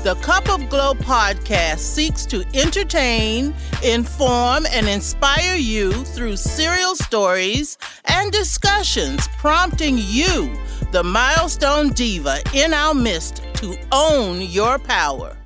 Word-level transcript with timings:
The 0.00 0.16
Cup 0.20 0.48
of 0.48 0.68
Glo 0.68 0.94
podcast 0.94 1.78
seeks 1.78 2.26
to 2.26 2.44
entertain, 2.54 3.54
inform, 3.84 4.66
and 4.72 4.88
inspire 4.88 5.54
you 5.54 5.92
through 5.92 6.38
serial 6.38 6.96
stories 6.96 7.78
and 8.06 8.32
discussions, 8.32 9.28
prompting 9.38 9.98
you, 9.98 10.52
the 10.90 11.04
milestone 11.04 11.90
diva 11.90 12.38
in 12.52 12.74
our 12.74 12.94
midst, 12.94 13.44
to 13.54 13.76
own 13.92 14.40
your 14.40 14.80
power. 14.80 15.36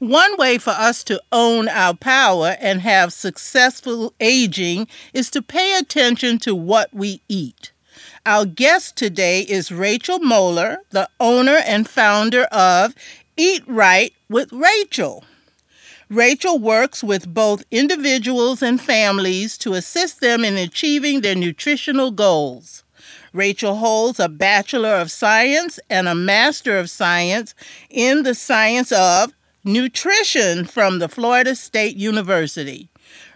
One 0.00 0.36
way 0.38 0.58
for 0.58 0.70
us 0.70 1.04
to 1.04 1.22
own 1.30 1.68
our 1.68 1.94
power 1.94 2.56
and 2.58 2.80
have 2.80 3.12
successful 3.12 4.12
aging 4.18 4.88
is 5.12 5.30
to 5.30 5.40
pay 5.40 5.78
attention 5.78 6.38
to 6.40 6.56
what 6.56 6.92
we 6.92 7.22
eat. 7.28 7.70
Our 8.26 8.46
guest 8.46 8.96
today 8.96 9.42
is 9.42 9.70
Rachel 9.70 10.18
Mohler, 10.18 10.78
the 10.90 11.08
owner 11.20 11.60
and 11.66 11.88
founder 11.88 12.44
of 12.44 12.94
Eat 13.36 13.64
Right 13.66 14.12
with 14.28 14.52
Rachel. 14.52 15.24
Rachel 16.08 16.56
works 16.56 17.02
with 17.02 17.34
both 17.34 17.64
individuals 17.72 18.62
and 18.62 18.80
families 18.80 19.58
to 19.58 19.74
assist 19.74 20.20
them 20.20 20.44
in 20.44 20.56
achieving 20.56 21.20
their 21.20 21.34
nutritional 21.34 22.12
goals. 22.12 22.84
Rachel 23.32 23.74
holds 23.76 24.20
a 24.20 24.28
Bachelor 24.28 24.94
of 24.94 25.10
Science 25.10 25.80
and 25.90 26.06
a 26.06 26.14
Master 26.14 26.78
of 26.78 26.88
Science 26.88 27.56
in 27.90 28.22
the 28.22 28.36
Science 28.36 28.92
of 28.92 29.32
Nutrition 29.64 30.64
from 30.64 31.00
the 31.00 31.08
Florida 31.08 31.56
State 31.56 31.96
University. 31.96 32.88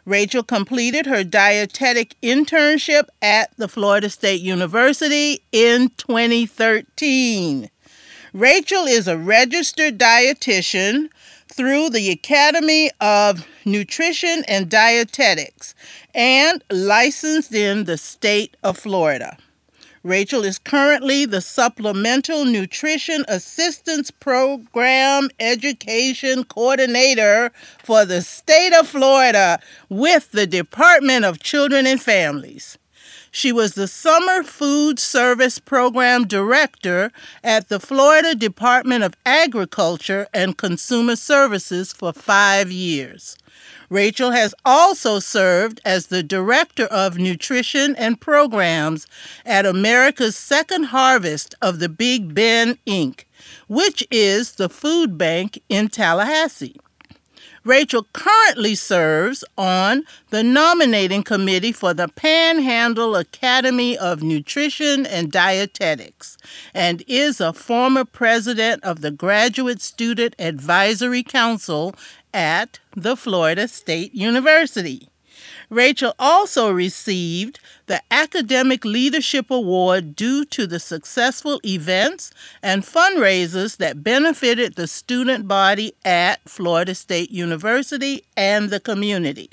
Rachel 0.05 0.45
completed 0.45 1.07
her 1.07 1.25
dietetic 1.25 2.15
internship 2.23 3.09
at 3.21 3.51
the 3.57 3.67
Florida 3.67 4.09
State 4.09 4.41
University 4.41 5.43
in 5.51 5.91
2013. 5.97 7.69
Rachel 8.33 8.85
is 8.85 9.09
a 9.09 9.17
registered 9.17 9.99
dietitian 9.99 11.09
through 11.47 11.91
the 11.91 12.11
Academy 12.11 12.91
of 13.01 13.47
Nutrition 13.65 14.45
and 14.47 14.69
Dietetics 14.69 15.75
and 16.15 16.63
licensed 16.71 17.55
in 17.55 17.85
the 17.85 17.97
state 17.97 18.57
of 18.63 18.77
Florida. 18.77 19.39
Rachel 20.03 20.45
is 20.45 20.59
currently 20.59 21.25
the 21.25 21.41
Supplemental 21.41 22.45
Nutrition 22.45 23.25
Assistance 23.29 24.11
Program 24.11 25.31
Education 25.41 26.45
Coordinator 26.45 27.51
for 27.83 28.05
the 28.05 28.23
state 28.23 28.73
of 28.73 28.87
Florida 28.87 29.59
with 29.89 30.31
the 30.33 30.47
Department 30.47 31.25
of 31.25 31.41
Children 31.41 31.87
and 31.87 32.01
Families. 32.01 32.79
She 33.39 33.53
was 33.53 33.75
the 33.75 33.87
Summer 33.87 34.43
Food 34.43 34.99
Service 34.99 35.61
Program 35.61 36.27
Director 36.27 37.13
at 37.45 37.69
the 37.69 37.79
Florida 37.79 38.35
Department 38.35 39.05
of 39.05 39.15
Agriculture 39.25 40.27
and 40.35 40.59
Consumer 40.59 41.15
Services 41.15 41.93
for 41.93 42.13
five 42.13 42.73
years. 42.73 43.39
Rachel 43.91 44.33
has 44.33 44.57
also 44.65 45.21
served 45.21 45.81
as 45.85 46.09
the 46.09 46.25
Director 46.25 46.87
of 46.87 47.17
Nutrition 47.17 47.95
and 47.95 48.21
Programs 48.21 49.07
at 49.47 49.65
America's 49.65 50.35
Second 50.35 50.87
Harvest 50.87 51.55
of 51.63 51.79
the 51.79 51.89
Big 51.89 52.35
Bend 52.35 52.79
Inc., 52.87 53.23
which 53.69 54.05
is 54.11 54.55
the 54.55 54.69
food 54.69 55.17
bank 55.17 55.63
in 55.69 55.87
Tallahassee. 55.87 56.75
Rachel 57.65 58.07
currently 58.13 58.75
serves 58.75 59.45
on 59.57 60.05
the 60.31 60.43
nominating 60.43 61.23
committee 61.23 61.73
for 61.73 61.93
the 61.93 62.09
Panhandle 62.09 63.17
Academy 63.17 63.97
of 63.97 64.23
Nutrition 64.23 65.07
and 65.07 65.33
Dietetics 65.33 66.37
and 66.73 67.03
is 67.07 67.41
a 67.41 67.53
former 67.53 68.05
president 68.05 68.83
of 68.85 69.01
the 69.01 69.11
Graduate 69.11 69.81
Student 69.81 70.35
Advisory 70.39 71.23
Council 71.23 71.95
at 72.33 72.79
the 72.95 73.17
Florida 73.17 73.67
State 73.69 74.15
University. 74.15 75.09
Rachel 75.71 76.15
also 76.19 76.71
received 76.71 77.61
the 77.87 78.03
Academic 78.11 78.85
Leadership 78.87 79.51
Award 79.51 80.17
due 80.17 80.47
to 80.47 80.67
the 80.67 80.81
successful 80.81 81.61
events 81.65 82.31
and 82.63 82.83
fundraisers 82.83 83.77
that 83.77 84.03
benefited 84.03 84.75
the 84.75 84.87
student 84.87 85.47
body 85.47 85.93
at 86.05 86.41
Florida 86.49 86.95
State 86.95 87.31
University 87.31 88.25
and 88.37 88.71
the 88.71 88.81
community. 88.81 89.51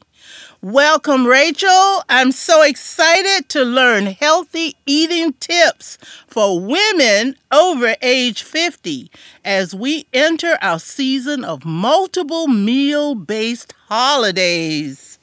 Welcome, 0.62 1.28
Rachel. 1.28 2.03
I'm 2.09 2.32
so 2.32 2.64
excited 2.64 3.50
to 3.50 3.64
learn 3.64 4.08
healthy 4.08 4.76
eating 4.86 5.34
tips 5.34 5.97
for 6.28 6.59
women 6.59 7.36
over 7.52 7.96
age 8.02 8.42
50 8.42 9.12
as 9.44 9.76
we 9.76 10.08
enter 10.14 10.58
our 10.62 10.80
season 10.80 11.44
of 11.44 11.66
multiple 11.66 12.47
meal 12.47 13.16
based 13.16 13.74
holidays. 13.90 15.15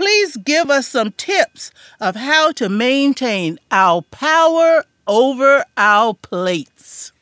Please 0.00 0.38
give 0.38 0.70
us 0.70 0.88
some 0.88 1.12
tips 1.12 1.70
of 2.00 2.16
how 2.16 2.52
to 2.52 2.70
maintain 2.70 3.58
our 3.70 4.00
power 4.00 4.82
over 5.06 5.66
our 5.76 6.14
plates. 6.14 7.12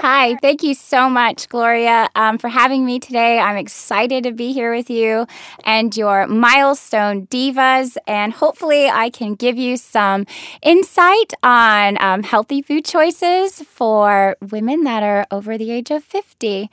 Hi, 0.00 0.34
thank 0.42 0.64
you 0.64 0.74
so 0.74 1.08
much, 1.08 1.48
Gloria, 1.48 2.08
um, 2.16 2.38
for 2.38 2.48
having 2.48 2.84
me 2.84 2.98
today. 2.98 3.38
I'm 3.38 3.56
excited 3.56 4.24
to 4.24 4.32
be 4.32 4.52
here 4.52 4.74
with 4.74 4.90
you 4.90 5.28
and 5.62 5.96
your 5.96 6.26
milestone 6.26 7.28
divas, 7.28 7.96
and 8.08 8.32
hopefully, 8.32 8.88
I 8.88 9.08
can 9.08 9.36
give 9.36 9.56
you 9.56 9.76
some 9.76 10.26
insight 10.60 11.34
on 11.44 12.02
um, 12.02 12.24
healthy 12.24 12.62
food 12.62 12.84
choices 12.84 13.60
for 13.60 14.36
women 14.40 14.82
that 14.82 15.04
are 15.04 15.24
over 15.30 15.56
the 15.56 15.70
age 15.70 15.92
of 15.92 16.02
50. 16.02 16.68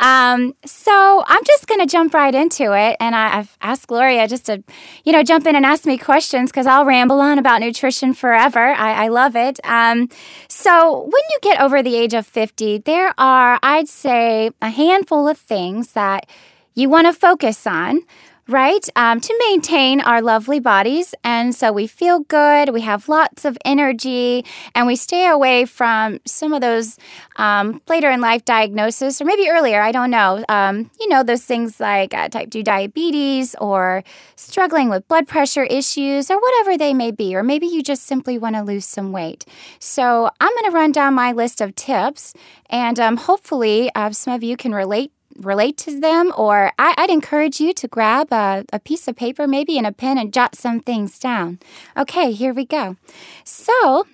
Um, 0.00 0.54
so 0.64 1.24
I'm 1.26 1.42
just 1.44 1.66
going 1.66 1.80
to 1.80 1.86
jump 1.86 2.14
right 2.14 2.34
into 2.34 2.72
it. 2.72 2.96
And 3.00 3.14
I, 3.14 3.28
have 3.28 3.56
asked 3.60 3.88
Gloria 3.88 4.28
just 4.28 4.46
to, 4.46 4.62
you 5.04 5.12
know, 5.12 5.22
jump 5.22 5.46
in 5.46 5.56
and 5.56 5.66
ask 5.66 5.86
me 5.86 5.98
questions 5.98 6.50
because 6.50 6.66
I'll 6.66 6.84
ramble 6.84 7.20
on 7.20 7.38
about 7.38 7.60
nutrition 7.60 8.14
forever. 8.14 8.60
I, 8.60 9.04
I 9.04 9.08
love 9.08 9.34
it. 9.34 9.58
Um, 9.64 10.08
so 10.48 11.02
when 11.02 11.22
you 11.30 11.38
get 11.42 11.60
over 11.60 11.82
the 11.82 11.96
age 11.96 12.14
of 12.14 12.26
50, 12.26 12.78
there 12.78 13.12
are, 13.18 13.58
I'd 13.62 13.88
say, 13.88 14.50
a 14.62 14.70
handful 14.70 15.28
of 15.28 15.38
things 15.38 15.92
that 15.92 16.28
you 16.74 16.88
want 16.88 17.08
to 17.08 17.12
focus 17.12 17.66
on 17.66 18.02
right? 18.48 18.88
Um, 18.96 19.20
to 19.20 19.34
maintain 19.50 20.00
our 20.00 20.22
lovely 20.22 20.58
bodies. 20.58 21.14
And 21.22 21.54
so 21.54 21.70
we 21.70 21.86
feel 21.86 22.20
good, 22.20 22.70
we 22.70 22.80
have 22.80 23.08
lots 23.08 23.44
of 23.44 23.58
energy, 23.64 24.44
and 24.74 24.86
we 24.86 24.96
stay 24.96 25.28
away 25.28 25.66
from 25.66 26.18
some 26.24 26.54
of 26.54 26.62
those 26.62 26.96
um, 27.36 27.82
later 27.88 28.10
in 28.10 28.22
life 28.22 28.46
diagnoses, 28.46 29.20
or 29.20 29.26
maybe 29.26 29.50
earlier, 29.50 29.82
I 29.82 29.92
don't 29.92 30.10
know. 30.10 30.44
Um, 30.48 30.90
you 30.98 31.08
know, 31.08 31.22
those 31.22 31.44
things 31.44 31.78
like 31.78 32.14
uh, 32.14 32.28
type 32.30 32.50
2 32.50 32.62
diabetes 32.62 33.54
or 33.60 34.02
struggling 34.34 34.88
with 34.88 35.06
blood 35.08 35.28
pressure 35.28 35.64
issues 35.64 36.30
or 36.30 36.40
whatever 36.40 36.78
they 36.78 36.94
may 36.94 37.10
be. 37.10 37.36
Or 37.36 37.42
maybe 37.42 37.66
you 37.66 37.82
just 37.82 38.04
simply 38.04 38.38
want 38.38 38.56
to 38.56 38.62
lose 38.62 38.86
some 38.86 39.12
weight. 39.12 39.44
So 39.78 40.30
I'm 40.40 40.52
going 40.54 40.70
to 40.70 40.74
run 40.74 40.92
down 40.92 41.12
my 41.12 41.32
list 41.32 41.60
of 41.60 41.74
tips, 41.74 42.32
and 42.70 42.98
um, 42.98 43.18
hopefully, 43.18 43.90
uh, 43.94 44.10
some 44.12 44.32
of 44.32 44.42
you 44.42 44.56
can 44.56 44.74
relate 44.74 45.12
relate 45.38 45.76
to 45.78 45.98
them, 45.98 46.32
or 46.36 46.72
I, 46.78 46.94
would 46.98 47.10
encourage 47.10 47.60
you 47.60 47.72
to 47.74 47.88
grab 47.88 48.32
a, 48.32 48.64
a 48.72 48.78
piece 48.78 49.08
of 49.08 49.16
paper, 49.16 49.46
maybe, 49.46 49.78
and 49.78 49.86
a 49.86 49.92
pen 49.92 50.18
and 50.18 50.32
jot 50.32 50.54
some 50.54 50.80
things 50.80 51.18
down. 51.18 51.58
Okay, 51.96 52.32
here 52.32 52.52
we 52.52 52.64
go. 52.64 52.96
So, 53.44 54.06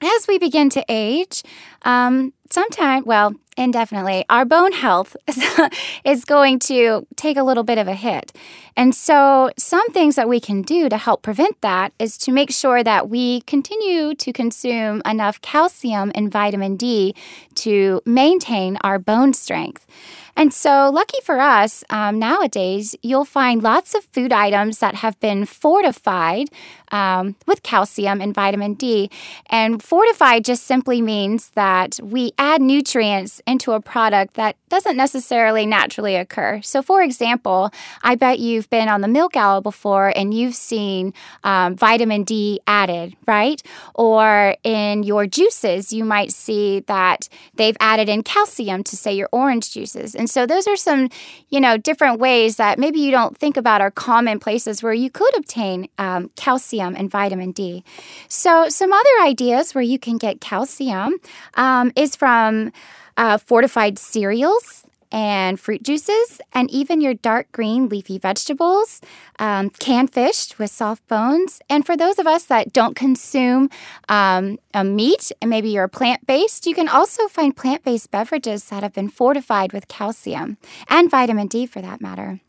as 0.00 0.26
we 0.26 0.38
begin 0.38 0.70
to 0.70 0.84
age, 0.88 1.42
um, 1.82 2.32
sometime, 2.50 3.04
well, 3.04 3.34
indefinitely, 3.56 4.24
our 4.28 4.44
bone 4.44 4.72
health 4.72 5.16
is 6.04 6.24
going 6.24 6.58
to 6.60 7.06
take 7.16 7.36
a 7.36 7.42
little 7.42 7.64
bit 7.64 7.78
of 7.78 7.88
a 7.88 7.94
hit. 7.94 8.32
And 8.76 8.94
so, 8.94 9.50
some 9.56 9.88
things 9.90 10.16
that 10.16 10.28
we 10.28 10.40
can 10.40 10.62
do 10.62 10.88
to 10.88 10.96
help 10.96 11.22
prevent 11.22 11.60
that 11.60 11.92
is 11.98 12.18
to 12.18 12.32
make 12.32 12.50
sure 12.50 12.82
that 12.82 13.08
we 13.08 13.42
continue 13.42 14.14
to 14.14 14.32
consume 14.32 15.00
enough 15.04 15.40
calcium 15.40 16.10
and 16.14 16.30
vitamin 16.30 16.76
D 16.76 17.14
to 17.56 18.02
maintain 18.04 18.76
our 18.82 18.98
bone 18.98 19.32
strength. 19.32 19.86
And 20.36 20.52
so, 20.52 20.90
lucky 20.92 21.18
for 21.22 21.38
us, 21.38 21.84
um, 21.90 22.18
nowadays 22.18 22.96
you'll 23.02 23.24
find 23.24 23.62
lots 23.62 23.94
of 23.94 24.04
food 24.04 24.32
items 24.32 24.78
that 24.78 24.96
have 24.96 25.18
been 25.20 25.46
fortified 25.46 26.48
um, 26.94 27.34
with 27.46 27.62
calcium 27.64 28.20
and 28.20 28.32
vitamin 28.32 28.74
D. 28.74 29.10
And 29.50 29.82
fortified 29.82 30.44
just 30.44 30.62
simply 30.62 31.02
means 31.02 31.50
that 31.50 31.98
we 32.02 32.32
add 32.38 32.62
nutrients 32.62 33.42
into 33.46 33.72
a 33.72 33.80
product 33.80 34.34
that 34.34 34.56
doesn't 34.68 34.96
necessarily 34.96 35.66
naturally 35.66 36.14
occur. 36.14 36.62
So, 36.62 36.82
for 36.82 37.02
example, 37.02 37.70
I 38.02 38.14
bet 38.14 38.38
you've 38.38 38.70
been 38.70 38.88
on 38.88 39.00
the 39.00 39.08
milk 39.08 39.36
aisle 39.36 39.60
before 39.60 40.12
and 40.16 40.32
you've 40.32 40.54
seen 40.54 41.12
um, 41.42 41.74
vitamin 41.74 42.22
D 42.22 42.60
added, 42.68 43.16
right? 43.26 43.60
Or 43.96 44.56
in 44.62 45.02
your 45.02 45.26
juices, 45.26 45.92
you 45.92 46.04
might 46.04 46.32
see 46.32 46.80
that 46.86 47.28
they've 47.54 47.76
added 47.80 48.08
in 48.08 48.22
calcium 48.22 48.84
to, 48.84 48.96
say, 48.96 49.12
your 49.12 49.28
orange 49.32 49.72
juices. 49.72 50.14
And 50.14 50.30
so, 50.30 50.46
those 50.46 50.68
are 50.68 50.76
some, 50.76 51.08
you 51.48 51.60
know, 51.60 51.76
different 51.76 52.20
ways 52.20 52.56
that 52.56 52.78
maybe 52.78 53.00
you 53.00 53.10
don't 53.10 53.36
think 53.36 53.56
about 53.56 53.80
are 53.80 53.90
common 53.90 54.38
places 54.38 54.80
where 54.80 54.92
you 54.92 55.10
could 55.10 55.36
obtain 55.36 55.88
um, 55.98 56.30
calcium 56.36 56.83
and 56.96 57.10
vitamin 57.10 57.52
D. 57.52 57.84
So, 58.28 58.68
some 58.68 58.92
other 58.92 59.22
ideas 59.22 59.74
where 59.74 59.84
you 59.84 59.98
can 59.98 60.18
get 60.18 60.40
calcium 60.40 61.16
um, 61.54 61.92
is 61.96 62.16
from 62.16 62.72
uh, 63.16 63.38
fortified 63.38 63.98
cereals 63.98 64.84
and 65.14 65.60
fruit 65.60 65.84
juices, 65.84 66.40
and 66.52 66.68
even 66.72 67.00
your 67.00 67.14
dark 67.14 67.50
green 67.52 67.88
leafy 67.88 68.18
vegetables, 68.18 69.00
um, 69.38 69.70
canned 69.70 70.12
fish 70.12 70.58
with 70.58 70.72
soft 70.72 71.06
bones. 71.06 71.60
And 71.70 71.86
for 71.86 71.96
those 71.96 72.18
of 72.18 72.26
us 72.26 72.44
that 72.46 72.72
don't 72.72 72.96
consume 72.96 73.70
um, 74.08 74.58
meat 74.74 75.30
and 75.40 75.48
maybe 75.48 75.68
you're 75.68 75.86
plant 75.86 76.26
based, 76.26 76.66
you 76.66 76.74
can 76.74 76.88
also 76.88 77.28
find 77.28 77.56
plant 77.56 77.84
based 77.84 78.10
beverages 78.10 78.64
that 78.70 78.82
have 78.82 78.92
been 78.92 79.08
fortified 79.08 79.72
with 79.72 79.86
calcium 79.86 80.58
and 80.88 81.08
vitamin 81.08 81.46
D 81.46 81.64
for 81.64 81.80
that 81.80 82.00
matter. 82.00 82.40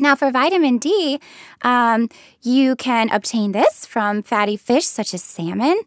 Now, 0.00 0.14
for 0.14 0.30
vitamin 0.30 0.78
D, 0.78 1.18
um, 1.62 2.08
you 2.40 2.76
can 2.76 3.10
obtain 3.10 3.50
this 3.50 3.84
from 3.84 4.22
fatty 4.22 4.56
fish 4.56 4.86
such 4.86 5.12
as 5.12 5.24
salmon, 5.24 5.80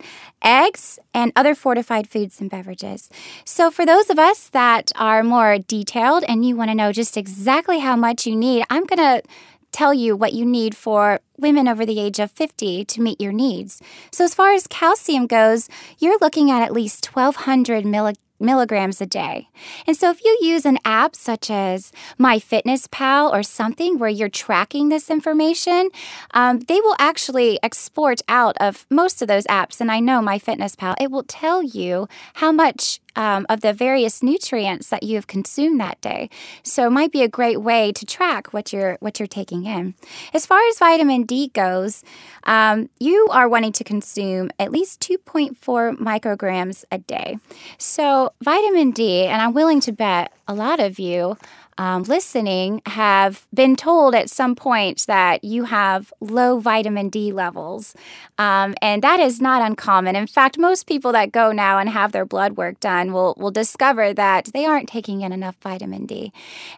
eggs, 0.44 1.00
and 1.14 1.32
other 1.34 1.56
fortified 1.56 2.10
foods 2.10 2.42
and 2.42 2.50
beverages. 2.50 3.10
So, 3.46 3.72
for 3.72 3.86
those 3.86 4.10
of 4.10 4.20
us 4.20 4.50
that 4.50 4.92
are 4.98 5.24
more 5.24 5.60
detailed 5.60 6.26
and 6.28 6.46
you 6.46 6.58
want 6.58 6.72
to 6.72 6.76
know 6.76 6.92
just 6.92 7.16
exactly 7.16 7.80
how 7.80 7.96
much 7.96 8.28
you 8.28 8.36
need, 8.36 8.66
I'm 8.70 8.86
going 8.86 9.00
to 9.00 9.24
tell 9.72 9.94
you 9.94 10.18
what 10.18 10.34
you 10.34 10.46
need 10.46 10.76
for 10.76 11.22
women 11.38 11.68
over 11.70 11.86
the 11.86 12.00
age 12.00 12.20
of 12.20 12.30
50 12.32 12.84
to 12.84 13.02
meet 13.02 13.22
your 13.22 13.32
needs. 13.32 13.82
So, 14.12 14.26
as 14.26 14.36
far 14.36 14.52
as 14.52 14.68
calcium 14.68 15.26
goes, 15.26 15.70
you're 16.00 16.20
looking 16.20 16.52
at 16.52 16.64
at 16.64 16.74
least 16.74 17.16
1,200 17.16 17.86
milligrams 17.86 18.18
milligrams 18.42 19.00
a 19.02 19.06
day. 19.06 19.50
And 19.88 19.96
so 19.96 20.10
if 20.10 20.24
you 20.24 20.38
use 20.42 20.66
an 20.66 20.80
app 20.84 21.16
such 21.16 21.50
as 21.50 21.92
MyFitnessPal 22.20 23.32
or 23.32 23.44
something 23.44 24.00
where 24.00 24.10
you're 24.10 24.30
tracking 24.30 24.90
this 24.90 25.10
information, 25.10 25.90
um, 26.34 26.60
they 26.62 26.82
will 26.82 26.96
actually 27.00 27.60
export 27.64 28.22
out 28.28 28.56
of 28.60 28.86
most 28.90 29.22
of 29.22 29.28
those 29.28 29.46
apps. 29.46 29.80
And 29.80 29.92
I 29.92 30.00
know 30.00 30.20
MyFitnessPal, 30.20 30.96
it 31.00 31.12
will 31.12 31.24
tell 31.24 31.62
you 31.62 32.08
how 32.36 32.52
much 32.52 33.00
um, 33.16 33.46
of 33.50 33.62
the 33.62 33.74
various 33.74 34.24
nutrients 34.24 34.90
that 34.90 35.04
you 35.04 35.16
have 35.16 35.28
consumed 35.28 35.80
that 35.80 36.00
day. 36.02 36.30
So 36.64 36.88
it 36.88 36.92
might 36.92 37.12
be 37.12 37.24
a 37.24 37.28
great 37.28 37.62
way 37.62 37.92
to 37.92 38.06
track 38.06 38.54
what 38.54 38.72
you're 38.72 38.98
what 39.00 39.20
you're 39.20 39.28
taking 39.28 39.66
in. 39.66 39.96
As 40.34 40.46
far 40.46 40.62
as 40.68 40.80
vitamin 40.80 41.24
D 41.24 41.50
goes, 41.50 42.04
um, 42.44 42.90
you 43.00 43.28
are 43.32 43.48
wanting 43.48 43.72
to 43.74 43.84
consume 43.84 44.52
at 44.60 44.72
least 44.72 45.00
2.4 45.02 45.98
micrograms 45.98 46.84
a 46.92 46.98
day. 46.98 47.38
So 47.78 48.34
vitamin 48.42 48.92
D, 48.92 49.26
and 49.26 49.42
I'm 49.42 49.54
willing 49.54 49.80
to 49.82 49.92
bet 49.92 50.32
a 50.48 50.54
lot 50.54 50.80
of 50.80 51.00
you 51.00 51.38
um, 51.82 52.04
listening 52.04 52.80
have 52.86 53.48
been 53.52 53.76
told 53.76 54.14
at 54.14 54.30
some 54.30 54.54
point 54.54 55.04
that 55.08 55.44
you 55.44 55.64
have 55.64 56.14
low 56.20 56.60
vitamin 56.60 57.10
D 57.10 57.32
levels. 57.32 57.96
Um, 58.38 58.76
and 58.84 59.02
that 59.02 59.20
is 59.20 59.42
not 59.42 59.64
uncommon. 59.64 60.16
In 60.16 60.28
fact, 60.28 60.60
most 60.60 60.86
people 60.86 61.12
that 61.14 61.32
go 61.32 61.52
now 61.52 61.80
and 61.80 61.90
have 61.90 62.12
their 62.12 62.24
blood 62.24 62.56
work 62.56 62.80
done 62.80 63.14
will, 63.14 63.34
will 63.36 63.50
discover 63.50 64.14
that 64.14 64.52
they 64.54 64.64
aren't 64.64 64.90
taking 64.90 65.22
in 65.22 65.32
enough 65.32 65.56
vitamin 65.60 66.06
D. 66.06 66.32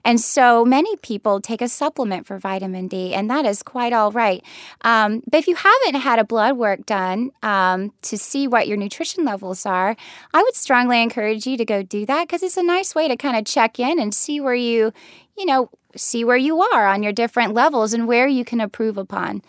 And 0.06 0.22
so 0.22 0.64
many 0.64 0.96
people 0.98 1.42
take 1.42 1.62
a 1.62 1.68
supplement 1.68 2.26
for 2.26 2.38
vitamin 2.38 2.88
D, 2.88 3.14
and 3.14 3.30
that 3.30 3.46
is 3.46 3.62
quite 3.62 3.92
all 3.92 4.14
right. 4.14 4.42
Um, 4.84 5.22
but 5.30 5.40
if 5.40 5.50
you 5.50 5.56
haven't 5.56 6.00
had 6.00 6.18
a 6.18 6.24
blood 6.24 6.56
work 6.56 6.86
done 6.86 7.32
um, 7.42 7.92
to 8.04 8.18
see 8.18 8.48
what 8.48 8.70
your 8.70 8.78
nutrition 8.78 9.26
levels 9.26 9.66
are, 9.66 9.98
I 10.34 10.42
would 10.42 10.56
strongly 10.56 11.04
encourage 11.04 11.46
you 11.46 11.58
to 11.58 11.66
go 11.66 11.84
do 11.84 12.06
that 12.06 12.26
because 12.30 12.42
it's 12.42 12.56
a 12.56 12.64
nice 12.64 12.96
way 12.96 13.10
to 13.10 13.18
kind 13.18 13.36
of 13.36 13.44
check 13.44 13.82
in 13.82 14.00
and 14.00 14.14
see 14.14 14.40
where 14.40 14.56
you 14.56 14.93
you, 15.38 15.46
know, 15.46 15.70
see 15.96 16.24
where 16.24 16.38
you 16.38 16.62
are 16.62 16.88
on 16.88 17.04
your 17.04 17.14
different 17.14 17.54
levels 17.54 17.94
and 17.94 18.08
where 18.08 18.28
you 18.28 18.46
can 18.46 18.62
improve 18.62 18.98
upon. 18.98 19.42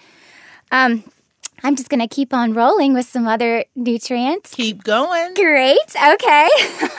Um, 0.70 1.04
I'm 1.62 1.76
just 1.76 1.88
going 1.88 2.00
to 2.00 2.14
keep 2.14 2.34
on 2.34 2.52
rolling 2.52 2.92
with 2.92 3.06
some 3.06 3.26
other 3.26 3.64
nutrients. 3.74 4.54
Keep 4.54 4.84
going. 4.84 5.32
Great. 5.34 5.78
Okay. 5.96 6.48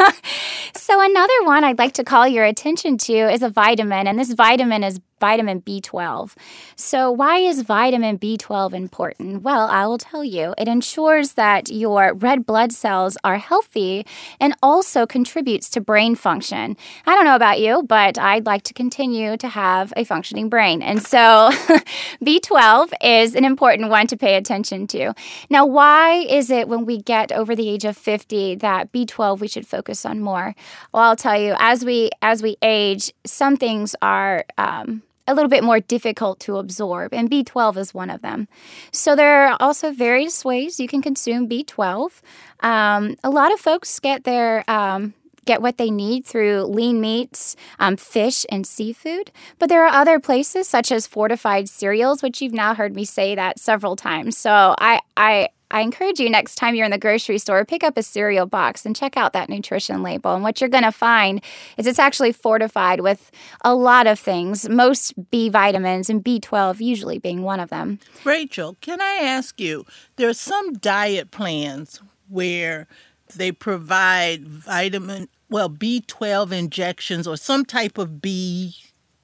so, 0.75 1.03
another 1.03 1.43
one 1.43 1.63
I'd 1.63 1.77
like 1.77 1.93
to 1.93 2.03
call 2.03 2.27
your 2.27 2.45
attention 2.45 2.97
to 2.99 3.13
is 3.13 3.43
a 3.43 3.49
vitamin, 3.49 4.07
and 4.07 4.17
this 4.17 4.33
vitamin 4.33 4.83
is 4.83 4.99
vitamin 5.19 5.61
B12. 5.61 6.33
So, 6.75 7.11
why 7.11 7.37
is 7.37 7.61
vitamin 7.61 8.17
B12 8.17 8.73
important? 8.73 9.43
Well, 9.43 9.67
I 9.67 9.85
will 9.85 9.97
tell 9.97 10.23
you. 10.23 10.53
It 10.57 10.67
ensures 10.67 11.33
that 11.33 11.69
your 11.69 12.13
red 12.13 12.45
blood 12.45 12.71
cells 12.71 13.17
are 13.23 13.37
healthy 13.37 14.05
and 14.39 14.53
also 14.61 15.05
contributes 15.05 15.69
to 15.71 15.81
brain 15.81 16.15
function. 16.15 16.77
I 17.05 17.15
don't 17.15 17.25
know 17.25 17.35
about 17.35 17.59
you, 17.59 17.83
but 17.83 18.17
I'd 18.17 18.45
like 18.45 18.63
to 18.63 18.73
continue 18.73 19.37
to 19.37 19.47
have 19.47 19.93
a 19.95 20.03
functioning 20.03 20.49
brain. 20.49 20.81
And 20.81 21.01
so, 21.01 21.49
B12 22.23 22.91
is 23.01 23.35
an 23.35 23.45
important 23.45 23.89
one 23.89 24.07
to 24.07 24.17
pay 24.17 24.35
attention 24.35 24.87
to. 24.87 25.13
Now, 25.49 25.65
why 25.65 26.25
is 26.29 26.49
it 26.49 26.67
when 26.67 26.85
we 26.85 27.01
get 27.01 27.31
over 27.31 27.55
the 27.55 27.69
age 27.69 27.85
of 27.85 27.97
50 27.97 28.55
that 28.55 28.91
B12 28.91 29.39
we 29.39 29.47
should 29.47 29.67
focus 29.67 30.05
on 30.05 30.19
more? 30.19 30.55
Well, 30.93 31.03
I'll 31.03 31.15
tell 31.15 31.39
you, 31.39 31.55
as 31.59 31.85
we 31.85 32.09
as 32.21 32.41
we 32.41 32.57
age, 32.61 33.13
some 33.25 33.57
things 33.57 33.95
are 34.01 34.45
um, 34.57 35.03
a 35.27 35.33
little 35.33 35.49
bit 35.49 35.63
more 35.63 35.79
difficult 35.79 36.39
to 36.41 36.57
absorb, 36.57 37.13
and 37.13 37.29
B12 37.29 37.77
is 37.77 37.93
one 37.93 38.09
of 38.09 38.21
them. 38.21 38.47
So, 38.91 39.15
there 39.15 39.47
are 39.47 39.57
also 39.59 39.91
various 39.91 40.45
ways 40.45 40.79
you 40.79 40.87
can 40.87 41.01
consume 41.01 41.47
B12. 41.47 42.21
Um, 42.61 43.15
a 43.23 43.29
lot 43.29 43.53
of 43.53 43.59
folks 43.59 43.99
get 43.99 44.23
their 44.23 44.69
um, 44.69 45.13
get 45.45 45.61
what 45.61 45.77
they 45.77 45.89
need 45.89 46.25
through 46.25 46.63
lean 46.63 46.99
meats, 46.99 47.55
um, 47.79 47.95
fish, 47.95 48.45
and 48.49 48.65
seafood. 48.65 49.31
But 49.59 49.69
there 49.69 49.85
are 49.85 50.01
other 50.01 50.19
places 50.19 50.67
such 50.67 50.91
as 50.91 51.07
fortified 51.07 51.69
cereals, 51.69 52.21
which 52.21 52.41
you've 52.41 52.53
now 52.53 52.73
heard 52.73 52.95
me 52.95 53.05
say 53.05 53.35
that 53.35 53.59
several 53.59 53.95
times. 53.95 54.37
So 54.37 54.75
I, 54.79 55.01
I 55.15 55.49
I 55.71 55.81
encourage 55.81 56.19
you 56.19 56.29
next 56.29 56.55
time 56.55 56.75
you're 56.75 56.85
in 56.85 56.91
the 56.91 56.97
grocery 56.97 57.37
store, 57.37 57.65
pick 57.65 57.83
up 57.83 57.97
a 57.97 58.03
cereal 58.03 58.45
box 58.45 58.85
and 58.85 58.95
check 58.95 59.17
out 59.17 59.33
that 59.33 59.49
nutrition 59.49 60.03
label. 60.03 60.33
And 60.33 60.43
what 60.43 60.61
you're 60.61 60.69
going 60.69 60.83
to 60.83 60.91
find 60.91 61.43
is 61.77 61.87
it's 61.87 61.99
actually 61.99 62.31
fortified 62.31 63.01
with 63.01 63.31
a 63.61 63.73
lot 63.73 64.07
of 64.07 64.19
things, 64.19 64.69
most 64.69 65.13
B 65.31 65.49
vitamins 65.49 66.09
and 66.09 66.23
B12 66.23 66.79
usually 66.79 67.17
being 67.17 67.41
one 67.41 67.59
of 67.59 67.69
them. 67.69 67.99
Rachel, 68.23 68.77
can 68.81 69.01
I 69.01 69.19
ask 69.23 69.59
you, 69.59 69.85
there 70.17 70.29
are 70.29 70.33
some 70.33 70.73
diet 70.73 71.31
plans 71.31 72.01
where 72.29 72.87
they 73.35 73.51
provide 73.51 74.47
vitamin, 74.47 75.27
well, 75.49 75.69
B12 75.69 76.51
injections 76.51 77.27
or 77.27 77.37
some 77.37 77.65
type 77.65 77.97
of 77.97 78.21
B 78.21 78.75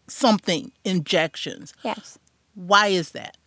something 0.07 0.71
injections. 0.83 1.73
Yes. 1.83 2.19
Why 2.53 2.87
is 2.87 3.11
that? 3.11 3.37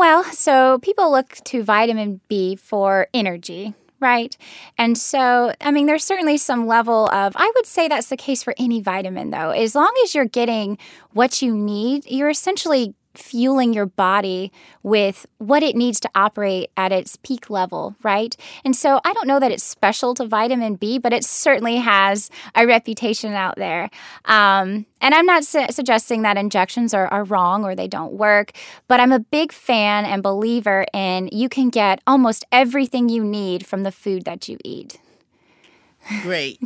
Well, 0.00 0.24
so 0.24 0.78
people 0.78 1.12
look 1.12 1.36
to 1.44 1.62
vitamin 1.62 2.22
B 2.26 2.56
for 2.56 3.08
energy, 3.12 3.74
right? 4.00 4.34
And 4.78 4.96
so, 4.96 5.52
I 5.60 5.70
mean, 5.72 5.84
there's 5.84 6.04
certainly 6.04 6.38
some 6.38 6.66
level 6.66 7.06
of, 7.12 7.34
I 7.36 7.52
would 7.54 7.66
say 7.66 7.86
that's 7.86 8.08
the 8.08 8.16
case 8.16 8.42
for 8.42 8.54
any 8.56 8.80
vitamin, 8.80 9.28
though. 9.28 9.50
As 9.50 9.74
long 9.74 9.92
as 10.02 10.14
you're 10.14 10.24
getting 10.24 10.78
what 11.12 11.42
you 11.42 11.54
need, 11.54 12.06
you're 12.10 12.30
essentially 12.30 12.94
fueling 13.14 13.72
your 13.72 13.86
body 13.86 14.52
with 14.82 15.26
what 15.38 15.62
it 15.62 15.74
needs 15.76 16.00
to 16.00 16.10
operate 16.14 16.70
at 16.76 16.92
its 16.92 17.16
peak 17.16 17.50
level, 17.50 17.96
right? 18.02 18.36
And 18.64 18.74
so 18.74 19.00
I 19.04 19.12
don't 19.12 19.26
know 19.26 19.40
that 19.40 19.50
it's 19.50 19.64
special 19.64 20.14
to 20.14 20.26
vitamin 20.26 20.76
B, 20.76 20.98
but 20.98 21.12
it 21.12 21.24
certainly 21.24 21.76
has 21.76 22.30
a 22.54 22.66
reputation 22.66 23.32
out 23.32 23.56
there. 23.56 23.90
Um, 24.26 24.86
and 25.00 25.14
I'm 25.14 25.26
not 25.26 25.44
su- 25.44 25.66
suggesting 25.70 26.22
that 26.22 26.36
injections 26.36 26.94
are, 26.94 27.08
are 27.08 27.24
wrong 27.24 27.64
or 27.64 27.74
they 27.74 27.88
don't 27.88 28.12
work, 28.12 28.52
but 28.86 29.00
I'm 29.00 29.12
a 29.12 29.18
big 29.18 29.52
fan 29.52 30.04
and 30.04 30.22
believer 30.22 30.86
in 30.92 31.28
you 31.32 31.48
can 31.48 31.70
get 31.70 32.00
almost 32.06 32.44
everything 32.52 33.08
you 33.08 33.24
need 33.24 33.66
from 33.66 33.82
the 33.82 33.92
food 33.92 34.24
that 34.24 34.48
you 34.48 34.58
eat. 34.64 35.00
Great. 36.22 36.58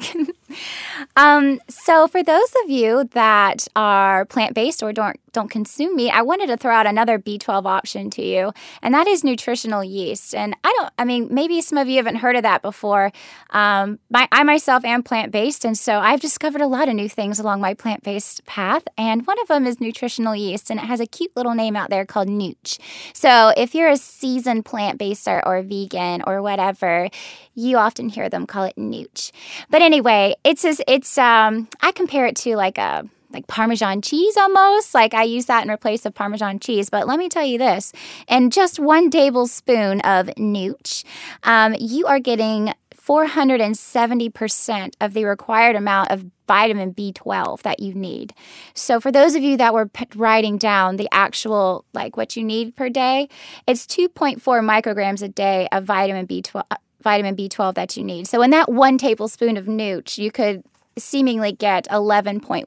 um, 1.16 1.60
so, 1.68 2.08
for 2.08 2.22
those 2.22 2.52
of 2.64 2.70
you 2.70 3.04
that 3.12 3.68
are 3.76 4.24
plant 4.24 4.54
based 4.54 4.82
or 4.82 4.92
don't 4.92 5.18
don't 5.32 5.50
consume 5.50 5.96
meat, 5.96 6.10
I 6.12 6.22
wanted 6.22 6.46
to 6.46 6.56
throw 6.56 6.72
out 6.72 6.86
another 6.86 7.18
B12 7.18 7.66
option 7.66 8.08
to 8.10 8.22
you, 8.22 8.52
and 8.80 8.94
that 8.94 9.06
is 9.06 9.24
nutritional 9.24 9.84
yeast. 9.84 10.34
And 10.34 10.56
I 10.64 10.72
don't, 10.78 10.92
I 10.98 11.04
mean, 11.04 11.28
maybe 11.30 11.60
some 11.60 11.76
of 11.76 11.88
you 11.88 11.96
haven't 11.96 12.16
heard 12.16 12.36
of 12.36 12.42
that 12.44 12.62
before. 12.62 13.12
Um, 13.50 13.98
my, 14.10 14.28
I 14.32 14.44
myself 14.44 14.84
am 14.84 15.02
plant 15.02 15.32
based, 15.32 15.64
and 15.64 15.76
so 15.76 15.98
I've 15.98 16.20
discovered 16.20 16.60
a 16.60 16.66
lot 16.66 16.88
of 16.88 16.94
new 16.94 17.08
things 17.08 17.38
along 17.38 17.60
my 17.60 17.74
plant 17.74 18.02
based 18.02 18.44
path. 18.46 18.84
And 18.96 19.26
one 19.26 19.40
of 19.40 19.48
them 19.48 19.66
is 19.66 19.80
nutritional 19.80 20.36
yeast, 20.36 20.70
and 20.70 20.80
it 20.80 20.86
has 20.86 21.00
a 21.00 21.06
cute 21.06 21.36
little 21.36 21.54
name 21.54 21.76
out 21.76 21.90
there 21.90 22.06
called 22.06 22.28
Nooch. 22.28 22.78
So, 23.12 23.52
if 23.56 23.74
you're 23.74 23.90
a 23.90 23.96
seasoned 23.96 24.64
plant 24.64 24.98
baster 24.98 25.42
or 25.44 25.60
vegan 25.62 26.22
or 26.26 26.40
whatever, 26.40 27.10
you 27.54 27.76
often 27.76 28.08
hear 28.08 28.28
them 28.28 28.46
call 28.46 28.64
it 28.64 28.76
Nooch. 28.76 29.32
But 29.70 29.82
anyway, 29.82 30.34
it's 30.44 30.64
it's 30.64 31.18
um 31.18 31.68
I 31.80 31.92
compare 31.92 32.26
it 32.26 32.36
to 32.36 32.56
like 32.56 32.78
a 32.78 33.08
like 33.30 33.46
Parmesan 33.48 34.00
cheese 34.00 34.36
almost. 34.36 34.94
Like 34.94 35.12
I 35.12 35.24
use 35.24 35.46
that 35.46 35.64
in 35.64 35.70
replace 35.70 36.06
of 36.06 36.14
Parmesan 36.14 36.60
cheese. 36.60 36.88
But 36.88 37.06
let 37.06 37.18
me 37.18 37.28
tell 37.28 37.44
you 37.44 37.58
this: 37.58 37.92
in 38.28 38.50
just 38.50 38.78
one 38.78 39.10
tablespoon 39.10 40.00
of 40.00 40.28
Nooch, 40.38 41.04
um, 41.42 41.74
you 41.78 42.06
are 42.06 42.20
getting 42.20 42.72
470% 43.06 44.94
of 45.00 45.12
the 45.12 45.24
required 45.26 45.76
amount 45.76 46.10
of 46.10 46.24
vitamin 46.46 46.94
B12 46.94 47.60
that 47.62 47.80
you 47.80 47.92
need. 47.92 48.32
So 48.72 48.98
for 48.98 49.12
those 49.12 49.34
of 49.34 49.42
you 49.42 49.58
that 49.58 49.74
were 49.74 49.86
p- 49.86 50.06
writing 50.14 50.56
down 50.56 50.96
the 50.96 51.08
actual 51.12 51.84
like 51.92 52.16
what 52.16 52.34
you 52.36 52.42
need 52.42 52.76
per 52.76 52.88
day, 52.88 53.28
it's 53.66 53.86
2.4 53.86 54.38
micrograms 54.40 55.22
a 55.22 55.28
day 55.28 55.68
of 55.70 55.84
vitamin 55.84 56.26
B12 56.26 56.62
vitamin 57.04 57.36
B12 57.36 57.74
that 57.74 57.96
you 57.96 58.02
need. 58.02 58.26
So 58.26 58.42
in 58.42 58.50
that 58.50 58.68
1 58.70 58.98
tablespoon 58.98 59.56
of 59.56 59.66
Nooch, 59.66 60.18
you 60.18 60.32
could 60.32 60.64
seemingly 60.98 61.52
get 61.52 61.86
11.16 61.88 62.66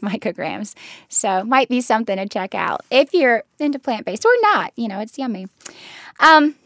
micrograms. 0.00 0.74
So 1.08 1.44
might 1.44 1.68
be 1.70 1.80
something 1.80 2.16
to 2.16 2.28
check 2.28 2.54
out 2.54 2.82
if 2.90 3.14
you're 3.14 3.44
into 3.58 3.78
plant-based 3.78 4.26
or 4.26 4.34
not, 4.42 4.72
you 4.76 4.88
know, 4.88 5.00
it's 5.00 5.16
yummy. 5.16 5.46
Um 6.20 6.56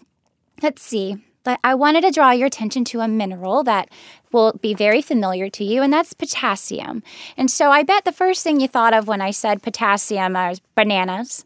let's 0.63 0.83
see 0.83 1.19
but 1.45 1.59
I 1.65 1.75
wanted 1.75 2.03
to 2.03 2.11
draw 2.11 2.31
your 2.31 2.47
attention 2.47 2.85
to 2.87 3.01
a 3.01 3.09
mineral 3.09 3.63
that 3.65 3.89
will 4.31 4.53
be 4.61 4.75
very 4.75 5.03
familiar 5.03 5.51
to 5.51 5.65
you, 5.65 5.83
and 5.83 5.93
that's 5.93 6.13
potassium. 6.15 7.03
And 7.37 7.51
so 7.51 7.71
I 7.71 7.83
bet 7.83 8.05
the 8.05 8.13
first 8.13 8.43
thing 8.43 8.61
you 8.61 8.69
thought 8.69 8.95
of 8.95 9.09
when 9.09 9.21
I 9.21 9.31
said 9.31 9.63
potassium 9.63 10.37
are 10.37 10.55
bananas 10.75 11.45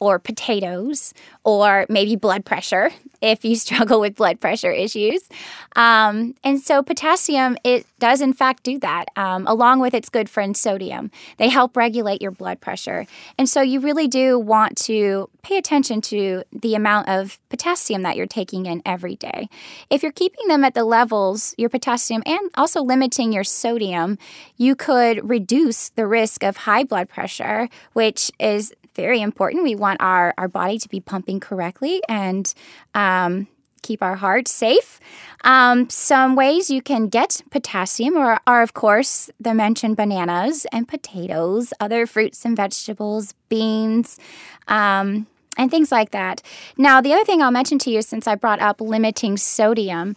or 0.00 0.18
potatoes 0.18 1.12
or 1.44 1.86
maybe 1.88 2.16
blood 2.16 2.44
pressure 2.44 2.90
if 3.20 3.44
you 3.44 3.56
struggle 3.56 4.00
with 4.00 4.14
blood 4.14 4.40
pressure 4.40 4.70
issues. 4.70 5.28
Um, 5.74 6.34
and 6.44 6.60
so 6.60 6.82
potassium, 6.82 7.56
it 7.64 7.84
does 7.98 8.20
in 8.20 8.32
fact 8.32 8.62
do 8.62 8.78
that, 8.78 9.06
um, 9.16 9.46
along 9.46 9.80
with 9.80 9.92
its 9.92 10.08
good 10.08 10.30
friend 10.30 10.56
sodium. 10.56 11.10
They 11.36 11.48
help 11.48 11.76
regulate 11.76 12.22
your 12.22 12.30
blood 12.30 12.60
pressure. 12.60 13.06
And 13.36 13.48
so 13.48 13.60
you 13.60 13.80
really 13.80 14.06
do 14.06 14.38
want 14.38 14.76
to 14.82 15.28
pay 15.42 15.56
attention 15.56 16.00
to 16.02 16.44
the 16.52 16.74
amount 16.74 17.08
of 17.08 17.38
potassium 17.48 18.02
that 18.02 18.16
you're 18.16 18.26
taking 18.26 18.66
in 18.66 18.82
every 18.86 19.16
day. 19.16 19.48
If 19.90 20.02
you're 20.02 20.12
keeping 20.12 20.46
them 20.46 20.62
at 20.62 20.74
the 20.74 20.84
levels, 20.84 21.54
your 21.58 21.70
potassium, 21.70 22.22
and 22.24 22.50
also 22.54 22.82
limiting 22.82 23.32
your 23.32 23.44
sodium, 23.44 24.18
you 24.56 24.76
could 24.76 25.28
reduce 25.28 25.88
the 25.90 26.06
risk 26.06 26.44
of 26.44 26.58
high 26.58 26.84
blood 26.84 27.08
pressure, 27.08 27.68
which 27.94 28.30
is 28.38 28.72
very 28.98 29.22
important. 29.22 29.62
We 29.62 29.76
want 29.76 30.02
our, 30.02 30.34
our 30.36 30.48
body 30.48 30.76
to 30.78 30.88
be 30.88 30.98
pumping 30.98 31.38
correctly 31.38 32.02
and 32.08 32.52
um, 32.96 33.46
keep 33.82 34.02
our 34.02 34.16
heart 34.16 34.48
safe. 34.48 34.98
Um, 35.44 35.88
some 35.88 36.34
ways 36.34 36.68
you 36.68 36.82
can 36.82 37.06
get 37.06 37.42
potassium 37.52 38.16
are, 38.16 38.40
are, 38.44 38.60
of 38.60 38.74
course, 38.74 39.30
the 39.38 39.54
mentioned 39.54 39.96
bananas 39.96 40.66
and 40.72 40.88
potatoes, 40.88 41.72
other 41.78 42.06
fruits 42.06 42.44
and 42.44 42.56
vegetables, 42.56 43.34
beans. 43.48 44.18
Um, 44.66 45.28
and 45.56 45.70
things 45.72 45.90
like 45.90 46.10
that. 46.10 46.40
Now, 46.76 47.00
the 47.00 47.12
other 47.12 47.24
thing 47.24 47.42
I'll 47.42 47.50
mention 47.50 47.78
to 47.80 47.90
you 47.90 48.00
since 48.02 48.28
I 48.28 48.36
brought 48.36 48.60
up 48.60 48.80
limiting 48.80 49.36
sodium, 49.36 50.14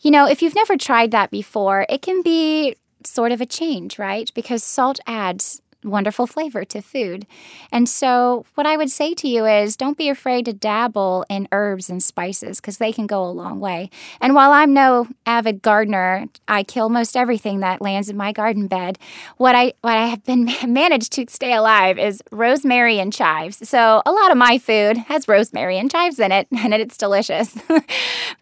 you 0.00 0.10
know, 0.10 0.26
if 0.26 0.42
you've 0.42 0.56
never 0.56 0.76
tried 0.76 1.12
that 1.12 1.30
before, 1.30 1.86
it 1.88 2.02
can 2.02 2.22
be 2.22 2.74
sort 3.04 3.30
of 3.30 3.40
a 3.40 3.46
change, 3.46 4.00
right? 4.00 4.30
Because 4.34 4.64
salt 4.64 4.98
adds 5.06 5.62
wonderful 5.84 6.26
flavor 6.26 6.64
to 6.64 6.80
food. 6.82 7.26
And 7.72 7.88
so, 7.88 8.44
what 8.54 8.66
I 8.66 8.76
would 8.76 8.90
say 8.90 9.14
to 9.14 9.28
you 9.28 9.46
is 9.46 9.76
don't 9.76 9.96
be 9.96 10.08
afraid 10.08 10.44
to 10.46 10.52
dabble 10.52 11.24
in 11.28 11.48
herbs 11.52 11.88
and 11.88 12.02
spices 12.02 12.60
because 12.60 12.78
they 12.78 12.92
can 12.92 13.06
go 13.06 13.24
a 13.24 13.30
long 13.30 13.60
way. 13.60 13.90
And 14.20 14.34
while 14.34 14.52
I'm 14.52 14.74
no 14.74 15.08
avid 15.26 15.62
gardener, 15.62 16.26
I 16.48 16.62
kill 16.62 16.88
most 16.88 17.16
everything 17.16 17.60
that 17.60 17.80
lands 17.80 18.08
in 18.08 18.16
my 18.16 18.32
garden 18.32 18.66
bed. 18.66 18.98
What 19.36 19.54
I 19.54 19.72
what 19.80 19.96
I 19.96 20.06
have 20.06 20.24
been 20.24 20.50
managed 20.66 21.12
to 21.12 21.26
stay 21.28 21.54
alive 21.54 21.98
is 21.98 22.22
rosemary 22.30 22.98
and 22.98 23.12
chives. 23.12 23.68
So, 23.68 24.02
a 24.04 24.12
lot 24.12 24.30
of 24.30 24.36
my 24.36 24.58
food 24.58 24.96
has 24.98 25.28
rosemary 25.28 25.78
and 25.78 25.90
chives 25.90 26.18
in 26.18 26.32
it, 26.32 26.48
and 26.56 26.74
it's 26.74 26.96
delicious. 26.96 27.54
but 27.68 27.84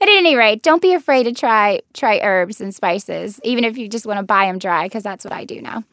at 0.01 0.09
any 0.09 0.35
rate, 0.35 0.63
don't 0.63 0.83
be 0.83 0.95
afraid 0.95 1.25
to 1.25 1.33
try 1.33 1.81
try 1.95 2.21
herbs 2.23 2.61
and 2.61 2.75
spices, 2.75 3.41
even 3.45 3.65
if 3.65 3.79
you 3.79 3.89
just 3.89 4.07
want 4.07 4.19
to 4.19 4.23
buy 4.25 4.47
them 4.47 4.59
dry, 4.59 4.85
because 4.85 5.03
that's 5.03 5.25
what 5.25 5.33
I 5.33 5.45
do 5.45 5.61
now. 5.63 5.85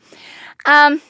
Um, 0.65 1.01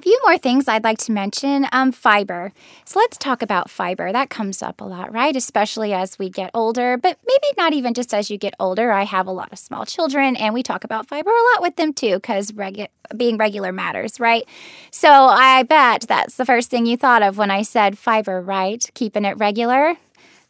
a 0.00 0.02
few 0.02 0.18
more 0.24 0.38
things 0.38 0.66
I'd 0.66 0.82
like 0.82 0.96
to 0.98 1.12
mention 1.12 1.66
um, 1.72 1.92
fiber. 1.92 2.52
So 2.86 2.98
let's 2.98 3.18
talk 3.18 3.42
about 3.42 3.68
fiber. 3.68 4.12
That 4.12 4.30
comes 4.30 4.62
up 4.62 4.80
a 4.80 4.84
lot, 4.84 5.12
right? 5.12 5.36
Especially 5.36 5.92
as 5.92 6.18
we 6.18 6.30
get 6.30 6.50
older, 6.54 6.96
but 6.96 7.18
maybe 7.26 7.46
not 7.58 7.74
even 7.74 7.92
just 7.92 8.14
as 8.14 8.30
you 8.30 8.38
get 8.38 8.54
older. 8.58 8.92
I 8.92 9.02
have 9.02 9.26
a 9.26 9.30
lot 9.30 9.52
of 9.52 9.58
small 9.58 9.84
children 9.84 10.36
and 10.36 10.54
we 10.54 10.62
talk 10.62 10.84
about 10.84 11.06
fiber 11.06 11.28
a 11.28 11.44
lot 11.52 11.60
with 11.60 11.76
them 11.76 11.92
too 11.92 12.14
because 12.14 12.52
regu- 12.52 12.88
being 13.14 13.36
regular 13.36 13.72
matters, 13.72 14.18
right? 14.18 14.44
So 14.90 15.10
I 15.10 15.64
bet 15.64 16.06
that's 16.08 16.36
the 16.36 16.46
first 16.46 16.70
thing 16.70 16.86
you 16.86 16.96
thought 16.96 17.22
of 17.22 17.36
when 17.36 17.50
I 17.50 17.60
said 17.60 17.98
fiber, 17.98 18.40
right? 18.40 18.88
Keeping 18.94 19.26
it 19.26 19.36
regular. 19.36 19.96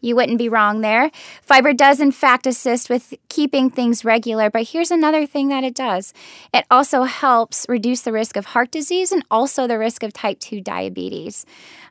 You 0.00 0.16
wouldn't 0.16 0.38
be 0.38 0.48
wrong 0.48 0.80
there. 0.80 1.10
Fiber 1.42 1.72
does, 1.72 2.00
in 2.00 2.12
fact, 2.12 2.46
assist 2.46 2.88
with 2.88 3.14
keeping 3.28 3.70
things 3.70 4.04
regular, 4.04 4.50
but 4.50 4.68
here's 4.68 4.90
another 4.90 5.26
thing 5.26 5.48
that 5.48 5.64
it 5.64 5.74
does 5.74 6.12
it 6.52 6.64
also 6.70 7.02
helps 7.04 7.66
reduce 7.68 8.00
the 8.02 8.12
risk 8.12 8.36
of 8.36 8.46
heart 8.46 8.70
disease 8.70 9.12
and 9.12 9.24
also 9.30 9.66
the 9.66 9.78
risk 9.78 10.02
of 10.02 10.12
type 10.12 10.40
2 10.40 10.60
diabetes. 10.60 11.44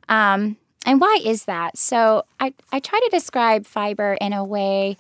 Um, 0.08 0.58
and 0.86 1.00
why 1.00 1.20
is 1.24 1.46
that? 1.46 1.78
So, 1.78 2.24
I, 2.40 2.54
I 2.72 2.80
try 2.80 3.00
to 3.00 3.10
describe 3.12 3.66
fiber 3.66 4.18
in 4.20 4.34
a 4.34 4.44
way 4.44 4.98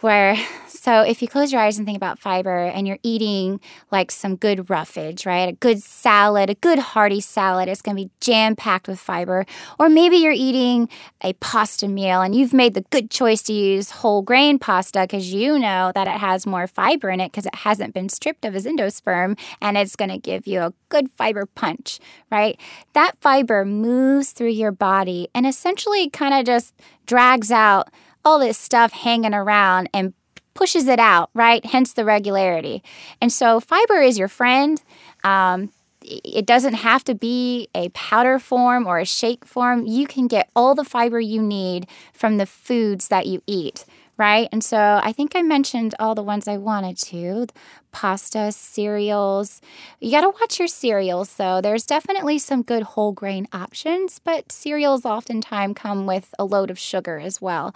where 0.00 0.36
so 0.68 1.00
if 1.00 1.20
you 1.20 1.28
close 1.28 1.52
your 1.52 1.60
eyes 1.60 1.78
and 1.78 1.86
think 1.86 1.96
about 1.96 2.18
fiber 2.18 2.58
and 2.58 2.86
you're 2.86 2.98
eating 3.02 3.60
like 3.90 4.10
some 4.10 4.36
good 4.36 4.70
roughage 4.70 5.26
right? 5.26 5.48
A 5.48 5.52
good 5.52 5.82
salad 5.82 6.50
a 6.50 6.54
good 6.54 6.78
hearty 6.78 7.20
salad 7.20 7.68
it's 7.68 7.82
going 7.82 7.96
to 7.96 8.04
be 8.04 8.10
jam 8.20 8.54
packed 8.56 8.88
with 8.88 9.00
fiber. 9.00 9.46
Or 9.78 9.88
maybe 9.88 10.16
you're 10.16 10.32
eating 10.32 10.88
a 11.22 11.32
pasta 11.34 11.88
meal 11.88 12.20
and 12.20 12.34
you've 12.34 12.52
made 12.52 12.74
the 12.74 12.82
good 12.82 13.10
choice 13.10 13.42
to 13.42 13.52
use 13.52 13.90
whole 13.90 14.22
grain 14.22 14.58
pasta 14.58 15.00
because 15.00 15.32
you 15.32 15.58
know 15.58 15.92
that 15.94 16.06
it 16.06 16.20
has 16.20 16.46
more 16.46 16.66
fiber 16.66 17.10
in 17.10 17.20
it 17.20 17.32
because 17.32 17.46
it 17.46 17.54
hasn't 17.56 17.94
been 17.94 18.08
stripped 18.08 18.44
of 18.44 18.54
its 18.54 18.66
endosperm 18.66 19.38
and 19.60 19.76
it's 19.76 19.96
going 19.96 20.10
to 20.10 20.18
give 20.18 20.46
you 20.46 20.60
a 20.60 20.72
good 20.88 21.10
fiber 21.10 21.46
punch 21.46 21.98
right? 22.30 22.60
That 22.92 23.12
fiber 23.20 23.64
moves 23.64 24.32
through 24.32 24.50
your 24.50 24.72
body 24.72 25.28
and 25.34 25.46
essentially 25.46 26.10
kind 26.10 26.34
of 26.34 26.44
just 26.44 26.74
drags 27.06 27.50
out 27.50 27.88
all 28.26 28.40
this 28.40 28.58
stuff 28.58 28.92
hanging 28.92 29.32
around 29.32 29.88
and 29.94 30.12
pushes 30.52 30.88
it 30.88 30.98
out, 30.98 31.30
right? 31.32 31.64
Hence 31.64 31.92
the 31.92 32.04
regularity. 32.04 32.82
And 33.20 33.32
so 33.32 33.60
fiber 33.60 34.02
is 34.02 34.18
your 34.18 34.26
friend. 34.26 34.82
Um, 35.22 35.70
it 36.02 36.44
doesn't 36.44 36.74
have 36.74 37.04
to 37.04 37.14
be 37.14 37.68
a 37.74 37.88
powder 37.90 38.38
form 38.38 38.86
or 38.86 38.98
a 38.98 39.04
shake 39.04 39.44
form. 39.44 39.86
You 39.86 40.06
can 40.06 40.26
get 40.26 40.50
all 40.56 40.74
the 40.74 40.84
fiber 40.84 41.20
you 41.20 41.40
need 41.40 41.86
from 42.12 42.36
the 42.38 42.46
foods 42.46 43.08
that 43.08 43.26
you 43.26 43.42
eat, 43.46 43.84
right? 44.18 44.48
And 44.52 44.64
so 44.64 45.00
I 45.02 45.12
think 45.12 45.34
I 45.34 45.42
mentioned 45.42 45.94
all 45.98 46.14
the 46.14 46.22
ones 46.22 46.48
I 46.48 46.56
wanted 46.56 46.96
to 46.98 47.46
pasta, 47.92 48.52
cereals. 48.52 49.62
You 50.00 50.10
got 50.10 50.20
to 50.20 50.28
watch 50.28 50.58
your 50.58 50.68
cereals 50.68 51.34
though. 51.36 51.62
There's 51.62 51.86
definitely 51.86 52.38
some 52.38 52.62
good 52.62 52.82
whole 52.82 53.12
grain 53.12 53.46
options, 53.52 54.20
but 54.22 54.52
cereals 54.52 55.06
oftentimes 55.06 55.76
come 55.76 56.04
with 56.04 56.34
a 56.38 56.44
load 56.44 56.70
of 56.70 56.78
sugar 56.78 57.18
as 57.18 57.40
well. 57.40 57.74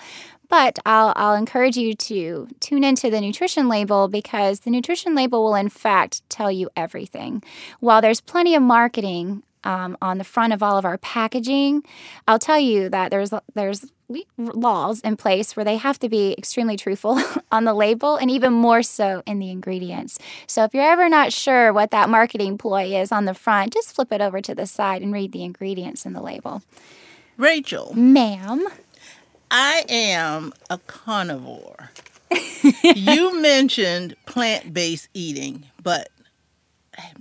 But 0.51 0.79
I'll, 0.85 1.13
I'll 1.17 1.35
encourage 1.35 1.77
you 1.77 1.95
to 1.95 2.49
tune 2.59 2.85
into 2.85 3.09
the 3.09 3.21
nutrition 3.21 3.69
label 3.69 4.09
because 4.09 4.61
the 4.61 4.71
nutrition 4.71 5.15
label 5.15 5.45
will, 5.45 5.55
in 5.55 5.69
fact, 5.69 6.29
tell 6.29 6.51
you 6.51 6.69
everything. 6.77 7.43
While 7.79 8.03
there's 8.03 8.21
plenty 8.21 8.55
of 8.55 8.63
marketing 8.63 9.43
um, 9.65 9.97
on 10.03 10.19
the 10.19 10.25
front 10.25 10.53
of 10.53 10.63
all 10.63 10.77
of 10.77 10.85
our 10.85 10.99
packaging, 10.99 11.85
I'll 12.27 12.39
tell 12.39 12.59
you 12.59 12.89
that 12.89 13.11
there's 13.11 13.33
there's 13.55 13.87
laws 14.37 15.01
in 15.01 15.17
place 15.17 15.57
where 15.57 15.65
they 15.65 15.77
have 15.77 15.99
to 16.01 16.09
be 16.09 16.35
extremely 16.37 16.77
truthful 16.77 17.21
on 17.53 17.65
the 17.65 17.75
label 17.75 18.17
and 18.17 18.31
even 18.31 18.53
more 18.53 18.83
so 18.83 19.23
in 19.27 19.39
the 19.39 19.51
ingredients. 19.51 20.19
So 20.47 20.65
if 20.65 20.75
you're 20.75 20.85
ever 20.85 21.09
not 21.09 21.33
sure 21.33 21.73
what 21.73 21.91
that 21.91 22.09
marketing 22.09 22.59
ploy 22.59 22.95
is 22.95 23.13
on 23.13 23.25
the 23.25 23.35
front, 23.35 23.73
just 23.73 23.95
flip 23.95 24.13
it 24.13 24.21
over 24.21 24.41
to 24.41 24.55
the 24.55 24.67
side 24.67 25.03
and 25.03 25.13
read 25.13 25.33
the 25.33 25.45
ingredients 25.45 26.05
in 26.05 26.13
the 26.13 26.23
label. 26.23 26.63
Rachel. 27.37 27.93
Ma'am. 27.95 28.67
I 29.51 29.85
am 29.89 30.53
a 30.69 30.79
carnivore. 30.79 31.91
you 32.83 33.41
mentioned 33.41 34.15
plant 34.27 34.73
based 34.73 35.09
eating, 35.15 35.65
but 35.83 36.11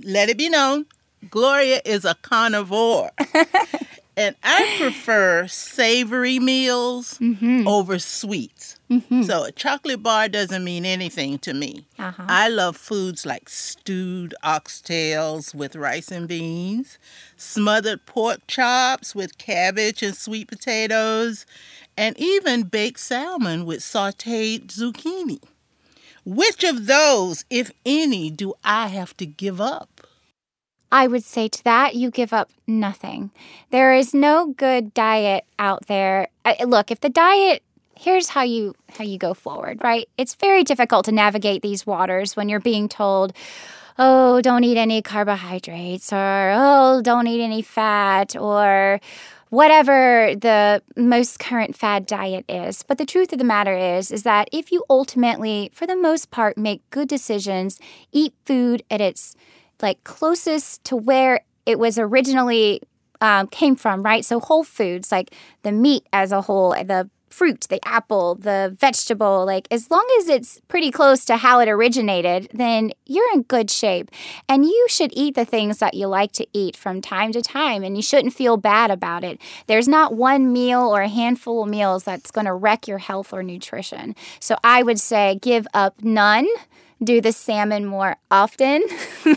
let 0.03 0.29
it 0.29 0.37
be 0.37 0.49
known 0.49 0.85
Gloria 1.29 1.81
is 1.83 2.05
a 2.05 2.15
carnivore. 2.15 3.11
and 4.19 4.35
I 4.43 4.75
prefer 4.77 5.47
savory 5.47 6.39
meals 6.39 7.17
mm-hmm. 7.19 7.65
over 7.65 7.97
sweets. 7.99 8.77
Mm-hmm. 8.91 9.21
So 9.23 9.45
a 9.45 9.53
chocolate 9.53 10.03
bar 10.03 10.27
doesn't 10.27 10.61
mean 10.61 10.85
anything 10.85 11.39
to 11.39 11.53
me. 11.53 11.85
Uh-huh. 11.97 12.25
I 12.27 12.49
love 12.49 12.75
foods 12.75 13.25
like 13.25 13.47
stewed 13.47 14.35
oxtails 14.43 15.55
with 15.55 15.77
rice 15.77 16.11
and 16.11 16.27
beans, 16.27 16.99
smothered 17.37 18.05
pork 18.05 18.45
chops 18.45 19.15
with 19.15 19.37
cabbage 19.37 20.03
and 20.03 20.15
sweet 20.15 20.49
potatoes, 20.49 21.45
and 21.95 22.19
even 22.19 22.63
baked 22.63 22.99
salmon 22.99 23.65
with 23.65 23.79
sauteed 23.79 24.67
zucchini. 24.67 25.41
Which 26.25 26.65
of 26.65 26.87
those, 26.87 27.45
if 27.49 27.71
any, 27.85 28.29
do 28.29 28.53
I 28.65 28.87
have 28.87 29.15
to 29.15 29.25
give 29.25 29.61
up? 29.61 29.98
I 30.91 31.07
would 31.07 31.23
say 31.23 31.47
to 31.47 31.63
that, 31.63 31.95
you 31.95 32.09
give 32.09 32.33
up 32.33 32.49
nothing. 32.65 33.31
There 33.69 33.93
is 33.93 34.13
no 34.13 34.53
good 34.57 34.93
diet 34.93 35.45
out 35.59 35.87
there. 35.87 36.29
Look, 36.65 36.89
if 36.91 36.99
the 37.01 37.09
diet 37.09 37.61
here's 37.99 38.29
how 38.29 38.43
you 38.43 38.73
how 38.97 39.03
you 39.03 39.17
go 39.17 39.33
forward, 39.33 39.79
right? 39.83 40.07
It's 40.17 40.33
very 40.35 40.63
difficult 40.63 41.05
to 41.05 41.11
navigate 41.11 41.61
these 41.61 41.85
waters 41.85 42.35
when 42.35 42.47
you're 42.47 42.59
being 42.61 42.87
told, 42.87 43.33
"Oh, 43.97 44.39
don't 44.41 44.63
eat 44.63 44.77
any 44.77 45.01
carbohydrates," 45.01 46.13
or 46.13 46.53
"Oh, 46.55 47.01
don't 47.01 47.27
eat 47.27 47.43
any 47.43 47.61
fat," 47.61 48.35
or 48.37 49.01
whatever 49.49 50.33
the 50.35 50.81
most 50.95 51.39
current 51.39 51.75
fad 51.75 52.05
diet 52.05 52.45
is. 52.47 52.83
But 52.83 52.97
the 52.99 53.05
truth 53.05 53.33
of 53.33 53.39
the 53.39 53.43
matter 53.43 53.75
is 53.77 54.11
is 54.11 54.23
that 54.23 54.47
if 54.51 54.71
you 54.71 54.85
ultimately 54.89 55.69
for 55.73 55.85
the 55.85 55.95
most 55.95 56.31
part 56.31 56.57
make 56.57 56.81
good 56.91 57.09
decisions, 57.09 57.79
eat 58.13 58.33
food 58.45 58.83
at 58.89 59.01
its 59.01 59.35
like 59.81 60.03
closest 60.03 60.83
to 60.85 60.95
where 60.95 61.41
it 61.65 61.79
was 61.79 61.97
originally 61.99 62.81
um, 63.21 63.47
came 63.47 63.75
from, 63.75 64.03
right? 64.03 64.23
So 64.23 64.39
whole 64.39 64.63
foods, 64.63 65.11
like 65.11 65.33
the 65.63 65.71
meat 65.71 66.07
as 66.13 66.31
a 66.31 66.41
whole, 66.41 66.71
the 66.71 67.09
fruit, 67.29 67.67
the 67.69 67.79
apple, 67.87 68.35
the 68.35 68.75
vegetable, 68.79 69.45
like 69.45 69.67
as 69.71 69.89
long 69.91 70.05
as 70.19 70.27
it's 70.27 70.59
pretty 70.67 70.91
close 70.91 71.23
to 71.25 71.37
how 71.37 71.59
it 71.59 71.69
originated, 71.69 72.49
then 72.53 72.91
you're 73.05 73.31
in 73.33 73.43
good 73.43 73.69
shape. 73.69 74.11
And 74.47 74.65
you 74.65 74.87
should 74.89 75.11
eat 75.13 75.35
the 75.35 75.45
things 75.45 75.77
that 75.77 75.93
you 75.93 76.07
like 76.07 76.31
to 76.33 76.47
eat 76.53 76.75
from 76.75 77.01
time 77.01 77.31
to 77.33 77.41
time, 77.41 77.83
and 77.83 77.95
you 77.95 78.01
shouldn't 78.01 78.33
feel 78.33 78.57
bad 78.57 78.91
about 78.91 79.23
it. 79.23 79.39
There's 79.67 79.87
not 79.87 80.15
one 80.15 80.51
meal 80.51 80.81
or 80.81 81.01
a 81.01 81.07
handful 81.07 81.63
of 81.63 81.69
meals 81.69 82.03
that's 82.03 82.31
going 82.31 82.45
to 82.45 82.53
wreck 82.53 82.87
your 82.87 82.97
health 82.97 83.31
or 83.31 83.43
nutrition. 83.43 84.15
So 84.39 84.57
I 84.63 84.83
would 84.83 84.99
say 84.99 85.39
give 85.41 85.67
up 85.73 86.03
none 86.03 86.47
do 87.03 87.21
the 87.21 87.31
salmon 87.31 87.85
more 87.85 88.17
often. 88.29 88.83
um, 89.25 89.33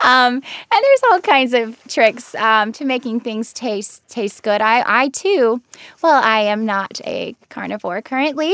and 0.00 0.42
there's 0.70 1.02
all 1.10 1.20
kinds 1.20 1.52
of 1.54 1.78
tricks 1.88 2.34
um, 2.36 2.72
to 2.72 2.84
making 2.84 3.20
things 3.20 3.52
taste 3.52 4.06
taste 4.08 4.42
good. 4.42 4.60
I, 4.60 4.84
I 4.86 5.08
too, 5.08 5.60
well, 6.02 6.22
I 6.22 6.40
am 6.40 6.64
not 6.64 7.00
a 7.04 7.34
carnivore 7.48 8.02
currently. 8.02 8.52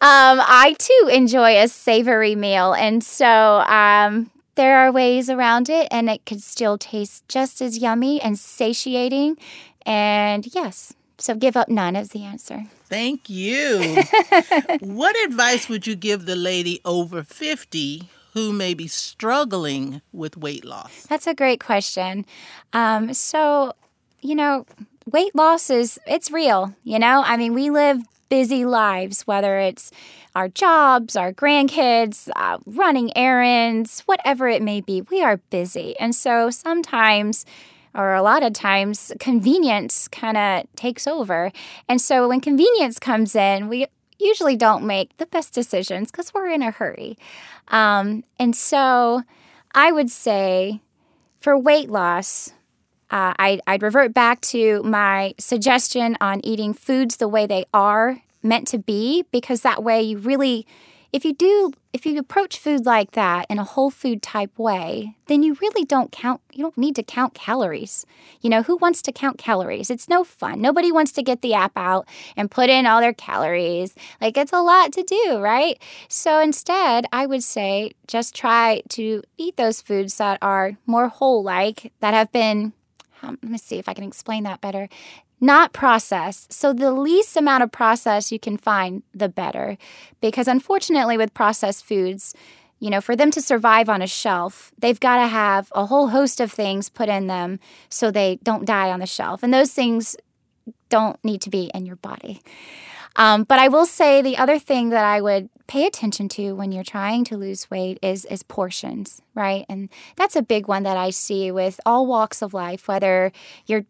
Um, 0.00 0.40
I 0.40 0.76
too 0.78 1.08
enjoy 1.12 1.58
a 1.58 1.68
savory 1.68 2.34
meal, 2.34 2.72
and 2.72 3.04
so 3.04 3.26
um, 3.26 4.30
there 4.54 4.78
are 4.78 4.90
ways 4.90 5.28
around 5.28 5.68
it, 5.68 5.88
and 5.90 6.08
it 6.08 6.24
could 6.24 6.42
still 6.42 6.78
taste 6.78 7.28
just 7.28 7.60
as 7.60 7.78
yummy 7.78 8.20
and 8.20 8.38
satiating. 8.38 9.36
And 9.84 10.46
yes, 10.54 10.94
so 11.18 11.34
give 11.34 11.56
up 11.56 11.68
none 11.68 11.96
is 11.96 12.10
the 12.10 12.24
answer. 12.24 12.64
Thank 12.88 13.28
you. 13.28 14.02
what 14.80 15.16
advice 15.24 15.68
would 15.68 15.86
you 15.86 15.96
give 15.96 16.26
the 16.26 16.36
lady 16.36 16.80
over 16.84 17.22
50 17.22 18.08
who 18.34 18.52
may 18.52 18.74
be 18.74 18.86
struggling 18.86 20.02
with 20.12 20.36
weight 20.36 20.64
loss? 20.64 21.06
That's 21.08 21.26
a 21.26 21.34
great 21.34 21.58
question. 21.58 22.26
Um, 22.72 23.14
so, 23.14 23.72
you 24.20 24.34
know, 24.34 24.66
weight 25.10 25.34
loss 25.34 25.70
is 25.70 25.98
it's 26.06 26.30
real, 26.30 26.74
you 26.84 26.98
know? 26.98 27.22
I 27.24 27.36
mean, 27.36 27.54
we 27.54 27.70
live 27.70 28.02
busy 28.28 28.64
lives, 28.64 29.22
whether 29.26 29.58
it's 29.58 29.90
our 30.34 30.48
jobs, 30.48 31.16
our 31.16 31.32
grandkids, 31.32 32.28
uh, 32.36 32.58
running 32.66 33.16
errands, 33.16 34.00
whatever 34.00 34.48
it 34.48 34.60
may 34.60 34.80
be. 34.80 35.00
We 35.00 35.22
are 35.22 35.38
busy. 35.48 35.98
And 35.98 36.14
so 36.14 36.50
sometimes 36.50 37.46
or 37.96 38.14
a 38.14 38.22
lot 38.22 38.42
of 38.42 38.52
times 38.52 39.12
convenience 39.18 40.06
kind 40.08 40.36
of 40.36 40.66
takes 40.76 41.06
over. 41.06 41.50
And 41.88 42.00
so 42.00 42.28
when 42.28 42.40
convenience 42.40 42.98
comes 42.98 43.34
in, 43.34 43.68
we 43.68 43.86
usually 44.18 44.56
don't 44.56 44.84
make 44.84 45.16
the 45.16 45.26
best 45.26 45.54
decisions 45.54 46.10
because 46.10 46.32
we're 46.32 46.48
in 46.48 46.62
a 46.62 46.70
hurry. 46.70 47.18
Um, 47.68 48.24
and 48.38 48.54
so 48.54 49.22
I 49.74 49.92
would 49.92 50.10
say 50.10 50.80
for 51.40 51.58
weight 51.58 51.90
loss, 51.90 52.50
uh, 53.10 53.34
I, 53.38 53.60
I'd 53.66 53.82
revert 53.82 54.12
back 54.12 54.40
to 54.42 54.82
my 54.82 55.34
suggestion 55.38 56.16
on 56.20 56.44
eating 56.44 56.74
foods 56.74 57.16
the 57.16 57.28
way 57.28 57.46
they 57.46 57.64
are 57.72 58.22
meant 58.42 58.68
to 58.68 58.78
be 58.78 59.24
because 59.30 59.62
that 59.62 59.82
way 59.82 60.02
you 60.02 60.18
really 60.18 60.66
if 61.12 61.24
you 61.24 61.34
do 61.34 61.72
if 61.92 62.04
you 62.04 62.18
approach 62.18 62.58
food 62.58 62.84
like 62.84 63.12
that 63.12 63.46
in 63.48 63.58
a 63.58 63.64
whole 63.64 63.90
food 63.90 64.22
type 64.22 64.58
way 64.58 65.16
then 65.26 65.42
you 65.42 65.56
really 65.60 65.84
don't 65.84 66.12
count 66.12 66.40
you 66.52 66.62
don't 66.62 66.78
need 66.78 66.96
to 66.96 67.02
count 67.02 67.34
calories. 67.34 68.06
You 68.40 68.50
know 68.50 68.62
who 68.62 68.76
wants 68.76 69.02
to 69.02 69.12
count 69.12 69.38
calories? 69.38 69.90
It's 69.90 70.08
no 70.08 70.24
fun. 70.24 70.60
Nobody 70.60 70.92
wants 70.92 71.12
to 71.12 71.22
get 71.22 71.42
the 71.42 71.54
app 71.54 71.72
out 71.76 72.06
and 72.36 72.50
put 72.50 72.70
in 72.70 72.86
all 72.86 73.00
their 73.00 73.12
calories. 73.12 73.94
Like 74.20 74.36
it's 74.36 74.52
a 74.52 74.60
lot 74.60 74.92
to 74.92 75.02
do 75.02 75.38
right? 75.40 75.80
So 76.08 76.40
instead 76.40 77.06
i 77.12 77.26
would 77.26 77.42
say 77.42 77.92
just 78.06 78.34
try 78.34 78.82
to 78.90 79.22
eat 79.36 79.56
those 79.56 79.80
foods 79.80 80.16
that 80.18 80.38
are 80.42 80.76
more 80.86 81.08
whole 81.08 81.42
like 81.42 81.92
that 82.00 82.14
have 82.14 82.30
been 82.32 82.72
um, 83.22 83.38
let 83.42 83.50
me 83.50 83.58
see 83.58 83.78
if 83.78 83.88
I 83.88 83.94
can 83.94 84.04
explain 84.04 84.44
that 84.44 84.60
better 84.60 84.88
not 85.40 85.72
processed. 85.72 86.52
So, 86.52 86.72
the 86.72 86.92
least 86.92 87.36
amount 87.36 87.62
of 87.62 87.72
process 87.72 88.32
you 88.32 88.38
can 88.38 88.56
find, 88.56 89.02
the 89.12 89.28
better. 89.28 89.76
Because 90.20 90.48
unfortunately, 90.48 91.16
with 91.16 91.34
processed 91.34 91.84
foods, 91.84 92.34
you 92.78 92.90
know, 92.90 93.00
for 93.00 93.16
them 93.16 93.30
to 93.30 93.40
survive 93.40 93.88
on 93.88 94.02
a 94.02 94.06
shelf, 94.06 94.72
they've 94.78 95.00
got 95.00 95.16
to 95.16 95.26
have 95.28 95.72
a 95.74 95.86
whole 95.86 96.08
host 96.08 96.40
of 96.40 96.52
things 96.52 96.88
put 96.88 97.08
in 97.08 97.26
them 97.26 97.58
so 97.88 98.10
they 98.10 98.38
don't 98.42 98.66
die 98.66 98.90
on 98.90 99.00
the 99.00 99.06
shelf. 99.06 99.42
And 99.42 99.52
those 99.52 99.72
things 99.72 100.16
don't 100.88 101.22
need 101.24 101.40
to 101.42 101.50
be 101.50 101.70
in 101.74 101.86
your 101.86 101.96
body. 101.96 102.42
Um, 103.16 103.44
but 103.44 103.58
I 103.58 103.68
will 103.68 103.86
say 103.86 104.20
the 104.20 104.36
other 104.36 104.58
thing 104.58 104.90
that 104.90 105.04
I 105.04 105.22
would 105.22 105.48
pay 105.66 105.86
attention 105.86 106.28
to 106.28 106.54
when 106.54 106.70
you're 106.70 106.84
trying 106.84 107.24
to 107.24 107.36
lose 107.36 107.70
weight 107.70 107.98
is 108.02 108.26
is 108.26 108.42
portions, 108.42 109.22
right? 109.34 109.64
And 109.68 109.88
that's 110.16 110.36
a 110.36 110.42
big 110.42 110.68
one 110.68 110.82
that 110.82 110.98
I 110.98 111.10
see 111.10 111.50
with 111.50 111.80
all 111.86 112.06
walks 112.06 112.42
of 112.42 112.52
life, 112.52 112.86
whether 112.86 113.32
you're 113.66 113.86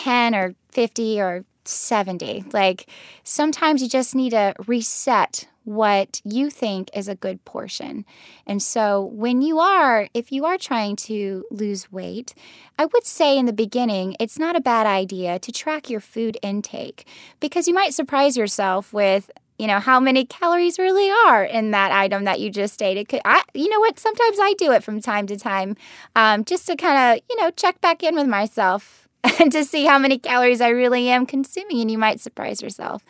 10 0.00 0.34
or 0.34 0.54
50 0.70 1.20
or 1.20 1.44
70. 1.64 2.44
Like 2.52 2.88
sometimes 3.22 3.82
you 3.82 3.88
just 3.88 4.14
need 4.14 4.30
to 4.30 4.54
reset 4.66 5.46
what 5.64 6.22
you 6.24 6.48
think 6.48 6.88
is 6.94 7.06
a 7.06 7.14
good 7.14 7.44
portion. 7.44 8.06
And 8.46 8.62
so 8.62 9.04
when 9.04 9.42
you 9.42 9.58
are, 9.58 10.08
if 10.14 10.32
you 10.32 10.46
are 10.46 10.56
trying 10.56 10.96
to 10.96 11.44
lose 11.50 11.92
weight, 11.92 12.34
I 12.78 12.86
would 12.86 13.04
say 13.04 13.36
in 13.36 13.44
the 13.44 13.52
beginning, 13.52 14.16
it's 14.18 14.38
not 14.38 14.56
a 14.56 14.60
bad 14.60 14.86
idea 14.86 15.38
to 15.38 15.52
track 15.52 15.90
your 15.90 16.00
food 16.00 16.38
intake 16.42 17.06
because 17.38 17.68
you 17.68 17.74
might 17.74 17.92
surprise 17.92 18.38
yourself 18.38 18.92
with 18.94 19.30
you 19.58 19.66
know 19.66 19.78
how 19.78 20.00
many 20.00 20.24
calories 20.24 20.78
really 20.78 21.10
are 21.26 21.44
in 21.44 21.72
that 21.72 21.92
item 21.92 22.24
that 22.24 22.40
you 22.40 22.48
just 22.48 22.80
ate. 22.80 22.96
It 22.96 23.10
could, 23.10 23.20
I, 23.26 23.42
you 23.52 23.68
know 23.68 23.80
what? 23.80 23.98
Sometimes 23.98 24.38
I 24.40 24.54
do 24.56 24.72
it 24.72 24.82
from 24.82 25.02
time 25.02 25.26
to 25.26 25.36
time, 25.36 25.76
um, 26.16 26.46
just 26.46 26.66
to 26.68 26.76
kind 26.76 27.18
of, 27.18 27.22
you 27.28 27.36
know, 27.36 27.50
check 27.50 27.78
back 27.82 28.02
in 28.02 28.14
with 28.14 28.26
myself 28.26 28.99
to 29.50 29.64
see 29.64 29.84
how 29.84 29.98
many 29.98 30.18
calories 30.18 30.60
I 30.60 30.68
really 30.68 31.08
am 31.08 31.26
consuming, 31.26 31.80
and 31.80 31.90
you 31.90 31.98
might 31.98 32.20
surprise 32.20 32.62
yourself. 32.62 33.02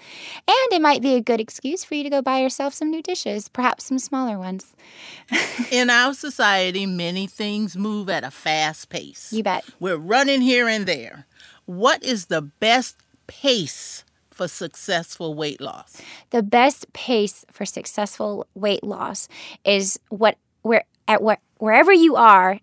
And 0.46 0.73
it 0.73 0.83
might 0.83 1.03
be 1.03 1.14
a 1.14 1.20
good 1.20 1.40
excuse 1.40 1.85
for 1.85 1.94
you 1.94 2.03
to 2.05 2.11
go 2.11 2.23
buy 2.23 2.40
yourself 2.40 2.75
some 2.75 2.90
new 2.90 3.03
dishes, 3.03 3.49
perhaps 3.49 3.85
some 3.85 3.99
smaller 3.99 4.38
ones. 4.38 4.75
In 5.70 5.90
our 5.90 6.14
society, 6.14 6.87
many 6.87 7.27
things 7.27 7.77
move 7.77 8.09
at 8.09 8.25
a 8.25 8.31
fast 8.31 8.88
pace. 8.88 9.33
You 9.33 9.42
bet. 9.42 9.64
We're 9.79 9.96
running 9.96 10.40
here 10.40 10.68
and 10.68 10.87
there. 10.87 11.27
What 11.66 12.03
is 12.03 12.27
the 12.27 12.42
best 12.42 12.96
pace 13.27 14.05
for 14.31 14.49
successful 14.49 15.35
weight 15.35 15.61
loss? 15.61 16.01
The 16.31 16.42
best 16.42 16.92
pace 16.92 17.44
for 17.51 17.64
successful 17.64 18.46
weight 18.55 18.83
loss 18.83 19.29
is 19.64 20.01
what 20.09 20.37
where 20.62 20.85
at 21.07 21.23
what 21.23 21.40
wherever 21.59 21.92
you 21.92 22.16
are 22.16 22.59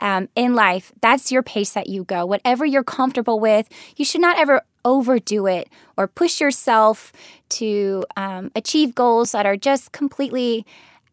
um, 0.00 0.28
in 0.34 0.54
life, 0.54 0.92
that's 1.00 1.32
your 1.32 1.42
pace 1.42 1.72
that 1.72 1.88
you 1.88 2.04
go. 2.04 2.26
Whatever 2.26 2.64
you're 2.64 2.84
comfortable 2.84 3.40
with, 3.40 3.68
you 3.96 4.04
should 4.04 4.20
not 4.20 4.38
ever 4.38 4.62
overdo 4.84 5.46
it 5.46 5.68
or 5.96 6.06
push 6.06 6.40
yourself 6.40 7.12
to 7.48 8.04
um, 8.16 8.50
achieve 8.54 8.94
goals 8.94 9.32
that 9.32 9.46
are 9.46 9.56
just 9.56 9.92
completely 9.92 10.64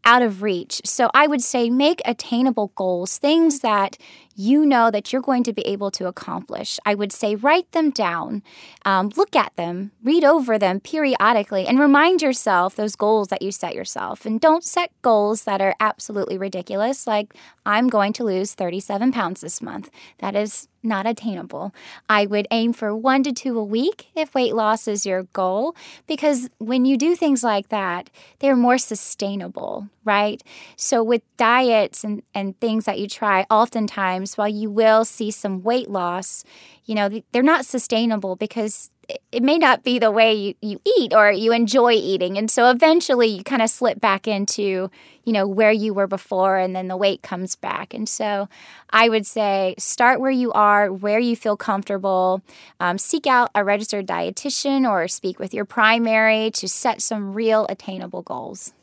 out 0.05 0.21
of 0.21 0.41
reach. 0.43 0.81
So 0.83 1.09
I 1.13 1.27
would 1.27 1.41
say 1.41 1.69
make 1.69 2.01
attainable 2.05 2.71
goals, 2.75 3.17
things 3.17 3.59
that 3.59 3.97
you 4.35 4.65
know 4.65 4.89
that 4.91 5.11
you're 5.11 5.21
going 5.21 5.43
to 5.43 5.53
be 5.53 5.61
able 5.63 5.91
to 5.91 6.07
accomplish. 6.07 6.79
I 6.85 6.95
would 6.95 7.11
say 7.11 7.35
write 7.35 7.71
them 7.71 7.91
down, 7.91 8.43
um, 8.85 9.11
look 9.15 9.35
at 9.35 9.55
them, 9.55 9.91
read 10.03 10.23
over 10.23 10.57
them 10.57 10.79
periodically, 10.79 11.67
and 11.67 11.79
remind 11.79 12.21
yourself 12.21 12.75
those 12.75 12.95
goals 12.95 13.27
that 13.29 13.41
you 13.41 13.51
set 13.51 13.75
yourself. 13.75 14.25
And 14.25 14.39
don't 14.39 14.63
set 14.63 14.91
goals 15.01 15.43
that 15.43 15.61
are 15.61 15.75
absolutely 15.79 16.37
ridiculous, 16.37 17.05
like 17.05 17.33
I'm 17.65 17.87
going 17.87 18.13
to 18.13 18.23
lose 18.23 18.53
37 18.53 19.11
pounds 19.11 19.41
this 19.41 19.61
month. 19.61 19.89
That 20.19 20.35
is 20.35 20.67
not 20.83 21.07
attainable. 21.07 21.73
I 22.09 22.25
would 22.25 22.47
aim 22.51 22.73
for 22.73 22.95
one 22.95 23.23
to 23.23 23.31
two 23.31 23.57
a 23.57 23.63
week 23.63 24.07
if 24.15 24.35
weight 24.35 24.53
loss 24.53 24.87
is 24.87 25.05
your 25.05 25.23
goal, 25.23 25.75
because 26.07 26.49
when 26.57 26.85
you 26.85 26.97
do 26.97 27.15
things 27.15 27.43
like 27.43 27.69
that, 27.69 28.09
they're 28.39 28.55
more 28.55 28.77
sustainable, 28.77 29.87
right? 30.03 30.43
So, 30.75 31.01
with 31.01 31.21
diets 31.37 32.03
and, 32.03 32.21
and 32.33 32.59
things 32.59 32.85
that 32.85 32.99
you 32.99 33.07
try, 33.07 33.45
oftentimes, 33.49 34.22
while 34.37 34.47
you 34.47 34.69
will 34.69 35.05
see 35.05 35.31
some 35.31 35.63
weight 35.63 35.89
loss, 35.89 36.43
you 36.85 36.95
know, 36.95 37.21
they're 37.31 37.43
not 37.43 37.65
sustainable 37.65 38.35
because 38.35 38.89
it 39.31 39.43
may 39.43 39.57
not 39.57 39.83
be 39.83 39.99
the 39.99 40.11
way 40.11 40.33
you, 40.33 40.53
you 40.61 40.81
eat 40.97 41.13
or 41.13 41.31
you 41.31 41.51
enjoy 41.51 41.91
eating. 41.91 42.37
And 42.37 42.49
so 42.49 42.69
eventually 42.69 43.27
you 43.27 43.43
kind 43.43 43.61
of 43.61 43.69
slip 43.69 43.99
back 43.99 44.27
into, 44.27 44.89
you 45.23 45.33
know, 45.33 45.47
where 45.47 45.71
you 45.71 45.93
were 45.93 46.07
before 46.07 46.57
and 46.57 46.75
then 46.75 46.87
the 46.87 46.97
weight 46.97 47.21
comes 47.21 47.55
back. 47.55 47.93
And 47.93 48.07
so 48.07 48.47
I 48.91 49.09
would 49.09 49.25
say 49.25 49.75
start 49.77 50.19
where 50.19 50.31
you 50.31 50.51
are, 50.53 50.91
where 50.91 51.19
you 51.19 51.35
feel 51.35 51.57
comfortable. 51.57 52.41
Um, 52.79 52.97
seek 52.97 53.27
out 53.27 53.51
a 53.53 53.63
registered 53.63 54.07
dietitian 54.07 54.89
or 54.89 55.07
speak 55.07 55.39
with 55.39 55.53
your 55.53 55.65
primary 55.65 56.49
to 56.51 56.67
set 56.67 57.01
some 57.01 57.33
real 57.33 57.65
attainable 57.69 58.21
goals. 58.21 58.73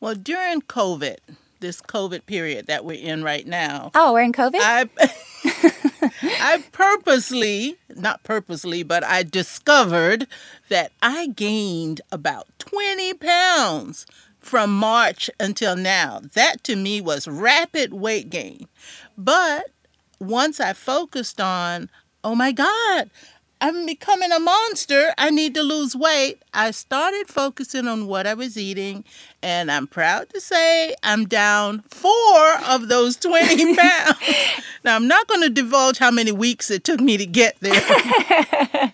Well, 0.00 0.16
during 0.16 0.62
COVID, 0.62 1.18
this 1.62 1.80
COVID 1.80 2.26
period 2.26 2.66
that 2.66 2.84
we're 2.84 3.00
in 3.00 3.24
right 3.24 3.46
now. 3.46 3.90
Oh, 3.94 4.12
we're 4.12 4.20
in 4.20 4.34
COVID? 4.34 4.58
I, 4.60 4.88
I 6.22 6.62
purposely, 6.72 7.76
not 7.96 8.22
purposely, 8.22 8.82
but 8.82 9.02
I 9.02 9.22
discovered 9.22 10.26
that 10.68 10.92
I 11.00 11.28
gained 11.28 12.02
about 12.10 12.48
20 12.58 13.14
pounds 13.14 14.04
from 14.38 14.76
March 14.76 15.30
until 15.40 15.74
now. 15.76 16.20
That 16.34 16.62
to 16.64 16.76
me 16.76 17.00
was 17.00 17.26
rapid 17.26 17.94
weight 17.94 18.28
gain. 18.28 18.68
But 19.16 19.70
once 20.18 20.60
I 20.60 20.74
focused 20.74 21.40
on, 21.40 21.88
oh 22.22 22.34
my 22.34 22.52
God, 22.52 23.10
I'm 23.64 23.86
becoming 23.86 24.32
a 24.32 24.40
monster. 24.40 25.14
I 25.16 25.30
need 25.30 25.54
to 25.54 25.62
lose 25.62 25.94
weight. 25.94 26.42
I 26.52 26.72
started 26.72 27.28
focusing 27.28 27.86
on 27.86 28.08
what 28.08 28.26
I 28.26 28.34
was 28.34 28.58
eating, 28.58 29.04
and 29.40 29.70
I'm 29.70 29.86
proud 29.86 30.30
to 30.30 30.40
say 30.40 30.96
I'm 31.04 31.28
down 31.28 31.82
four 31.82 32.54
of 32.66 32.88
those 32.88 33.14
20 33.18 33.76
pounds. 33.76 34.18
now, 34.82 34.96
I'm 34.96 35.06
not 35.06 35.28
going 35.28 35.42
to 35.42 35.48
divulge 35.48 35.98
how 35.98 36.10
many 36.10 36.32
weeks 36.32 36.72
it 36.72 36.82
took 36.82 36.98
me 36.98 37.16
to 37.16 37.24
get 37.24 37.56
there. 37.60 37.80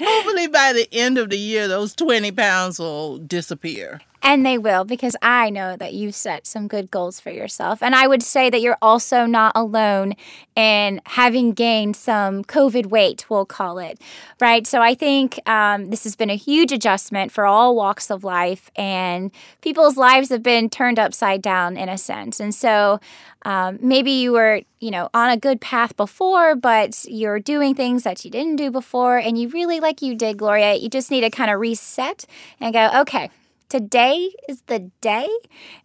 Hopefully, 0.00 0.48
by 0.48 0.72
the 0.72 0.88
end 0.90 1.16
of 1.16 1.30
the 1.30 1.38
year, 1.38 1.68
those 1.68 1.94
20 1.94 2.32
pounds 2.32 2.80
will 2.80 3.18
disappear. 3.18 4.00
And 4.20 4.44
they 4.44 4.58
will, 4.58 4.84
because 4.84 5.16
I 5.22 5.48
know 5.48 5.76
that 5.76 5.94
you've 5.94 6.14
set 6.14 6.46
some 6.46 6.66
good 6.66 6.90
goals 6.90 7.20
for 7.20 7.30
yourself. 7.30 7.82
And 7.82 7.94
I 7.94 8.06
would 8.06 8.22
say 8.22 8.50
that 8.50 8.60
you're 8.60 8.76
also 8.82 9.26
not 9.26 9.52
alone 9.54 10.14
in 10.56 11.00
having 11.06 11.52
gained 11.52 11.94
some 11.94 12.42
COVID 12.42 12.86
weight, 12.86 13.26
we'll 13.30 13.46
call 13.46 13.78
it, 13.78 14.00
right? 14.40 14.66
So 14.66 14.82
I 14.82 14.94
think 14.94 15.40
um, 15.48 15.90
this 15.90 16.02
has 16.02 16.16
been 16.16 16.30
a 16.30 16.36
huge 16.36 16.72
adjustment 16.72 17.30
for 17.30 17.46
all 17.46 17.76
walks 17.76 18.10
of 18.10 18.24
life, 18.24 18.70
and 18.74 19.30
people's 19.60 19.96
lives 19.96 20.30
have 20.30 20.42
been 20.42 20.68
turned 20.68 20.98
upside 20.98 21.40
down 21.40 21.76
in 21.76 21.88
a 21.88 21.96
sense. 21.96 22.40
And 22.40 22.52
so 22.52 22.98
um, 23.44 23.78
maybe 23.80 24.10
you 24.10 24.32
were, 24.32 24.62
you 24.80 24.90
know, 24.90 25.08
on 25.14 25.30
a 25.30 25.36
good 25.36 25.60
path 25.60 25.96
before, 25.96 26.56
but 26.56 27.04
you're 27.08 27.38
doing 27.38 27.76
things 27.76 28.02
that 28.02 28.24
you 28.24 28.32
didn't 28.32 28.56
do 28.56 28.70
before, 28.70 29.18
and 29.18 29.38
you 29.38 29.48
really, 29.48 29.78
like 29.78 30.02
you 30.02 30.16
did, 30.16 30.38
Gloria, 30.38 30.74
you 30.74 30.88
just 30.88 31.10
need 31.10 31.20
to 31.20 31.30
kind 31.30 31.52
of 31.52 31.60
reset 31.60 32.24
and 32.60 32.74
go, 32.74 32.90
okay 33.02 33.30
today 33.68 34.30
is 34.48 34.62
the 34.62 34.90
day 35.00 35.28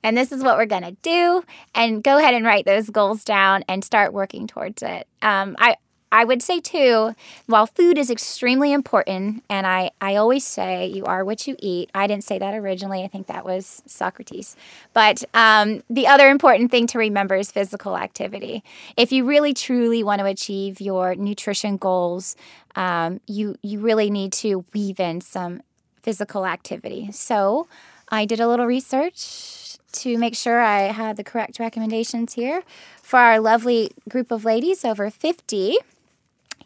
and 0.03 0.17
this 0.17 0.31
is 0.31 0.43
what 0.43 0.57
we're 0.57 0.65
going 0.65 0.83
to 0.83 0.97
do 1.01 1.43
and 1.75 2.03
go 2.03 2.17
ahead 2.17 2.33
and 2.33 2.45
write 2.45 2.65
those 2.65 2.89
goals 2.89 3.23
down 3.23 3.63
and 3.67 3.83
start 3.83 4.13
working 4.13 4.47
towards 4.47 4.81
it 4.81 5.07
um, 5.21 5.55
i 5.59 5.75
I 6.13 6.25
would 6.25 6.43
say 6.43 6.59
too, 6.59 7.15
while 7.47 7.65
food 7.65 7.97
is 7.97 8.11
extremely 8.11 8.71
important, 8.71 9.43
and 9.49 9.65
I, 9.65 9.89
I 9.99 10.15
always 10.15 10.45
say 10.45 10.85
you 10.85 11.05
are 11.05 11.25
what 11.25 11.47
you 11.47 11.55
eat. 11.57 11.89
I 11.95 12.05
didn't 12.05 12.23
say 12.23 12.37
that 12.37 12.53
originally. 12.53 13.03
I 13.03 13.07
think 13.07 13.25
that 13.25 13.43
was 13.43 13.81
Socrates. 13.87 14.55
But 14.93 15.23
um, 15.33 15.81
the 15.89 16.05
other 16.05 16.29
important 16.29 16.69
thing 16.69 16.85
to 16.87 16.99
remember 16.99 17.33
is 17.33 17.51
physical 17.51 17.97
activity. 17.97 18.63
If 18.95 19.11
you 19.11 19.25
really 19.25 19.55
truly 19.55 20.03
want 20.03 20.19
to 20.19 20.25
achieve 20.25 20.79
your 20.79 21.15
nutrition 21.15 21.77
goals, 21.77 22.35
um, 22.75 23.19
you 23.25 23.55
you 23.63 23.79
really 23.79 24.11
need 24.11 24.33
to 24.33 24.65
weave 24.71 24.99
in 24.99 25.19
some 25.19 25.63
physical 26.03 26.45
activity. 26.45 27.11
So 27.11 27.67
I 28.09 28.25
did 28.25 28.39
a 28.39 28.47
little 28.47 28.67
research 28.67 29.77
to 29.93 30.17
make 30.17 30.35
sure 30.35 30.59
I 30.59 30.91
had 30.91 31.17
the 31.17 31.23
correct 31.23 31.59
recommendations 31.59 32.33
here 32.33 32.63
for 33.01 33.17
our 33.17 33.39
lovely 33.39 33.91
group 34.09 34.31
of 34.31 34.43
ladies 34.45 34.83
over 34.83 35.09
50. 35.09 35.77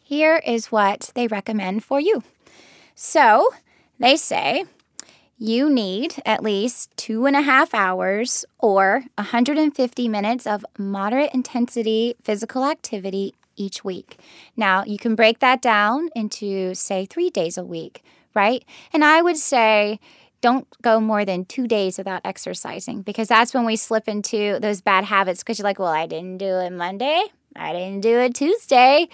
Here 0.03 0.41
is 0.45 0.71
what 0.71 1.11
they 1.13 1.27
recommend 1.27 1.83
for 1.83 1.99
you. 1.99 2.23
So 2.95 3.49
they 3.99 4.15
say 4.15 4.65
you 5.37 5.69
need 5.69 6.15
at 6.25 6.41
least 6.41 6.89
two 6.97 7.25
and 7.27 7.35
a 7.35 7.41
half 7.41 7.73
hours 7.73 8.43
or 8.57 9.03
150 9.15 10.07
minutes 10.07 10.47
of 10.47 10.65
moderate 10.79 11.33
intensity 11.33 12.15
physical 12.23 12.65
activity 12.65 13.35
each 13.55 13.83
week. 13.83 14.17
Now, 14.55 14.83
you 14.85 14.97
can 14.97 15.15
break 15.15 15.39
that 15.39 15.61
down 15.61 16.09
into, 16.15 16.73
say, 16.73 17.05
three 17.05 17.29
days 17.29 17.57
a 17.57 17.63
week 17.63 18.03
right? 18.37 18.63
And 18.93 19.03
I 19.03 19.21
would 19.21 19.37
say, 19.37 19.99
don't 20.39 20.67
go 20.83 20.99
more 20.99 21.25
than 21.25 21.43
two 21.45 21.67
days 21.67 21.97
without 21.97 22.21
exercising 22.23 23.01
because 23.01 23.27
that's 23.27 23.55
when 23.55 23.65
we 23.65 23.75
slip 23.75 24.07
into 24.07 24.59
those 24.59 24.79
bad 24.81 25.03
habits 25.03 25.41
because 25.41 25.57
you're 25.57 25.63
like, 25.63 25.79
well, 25.79 25.87
I 25.87 26.05
didn't 26.05 26.37
do 26.37 26.45
it 26.45 26.71
Monday. 26.71 27.23
I 27.55 27.73
didn't 27.73 28.01
do 28.01 28.19
it 28.19 28.35
Tuesday 28.35 29.09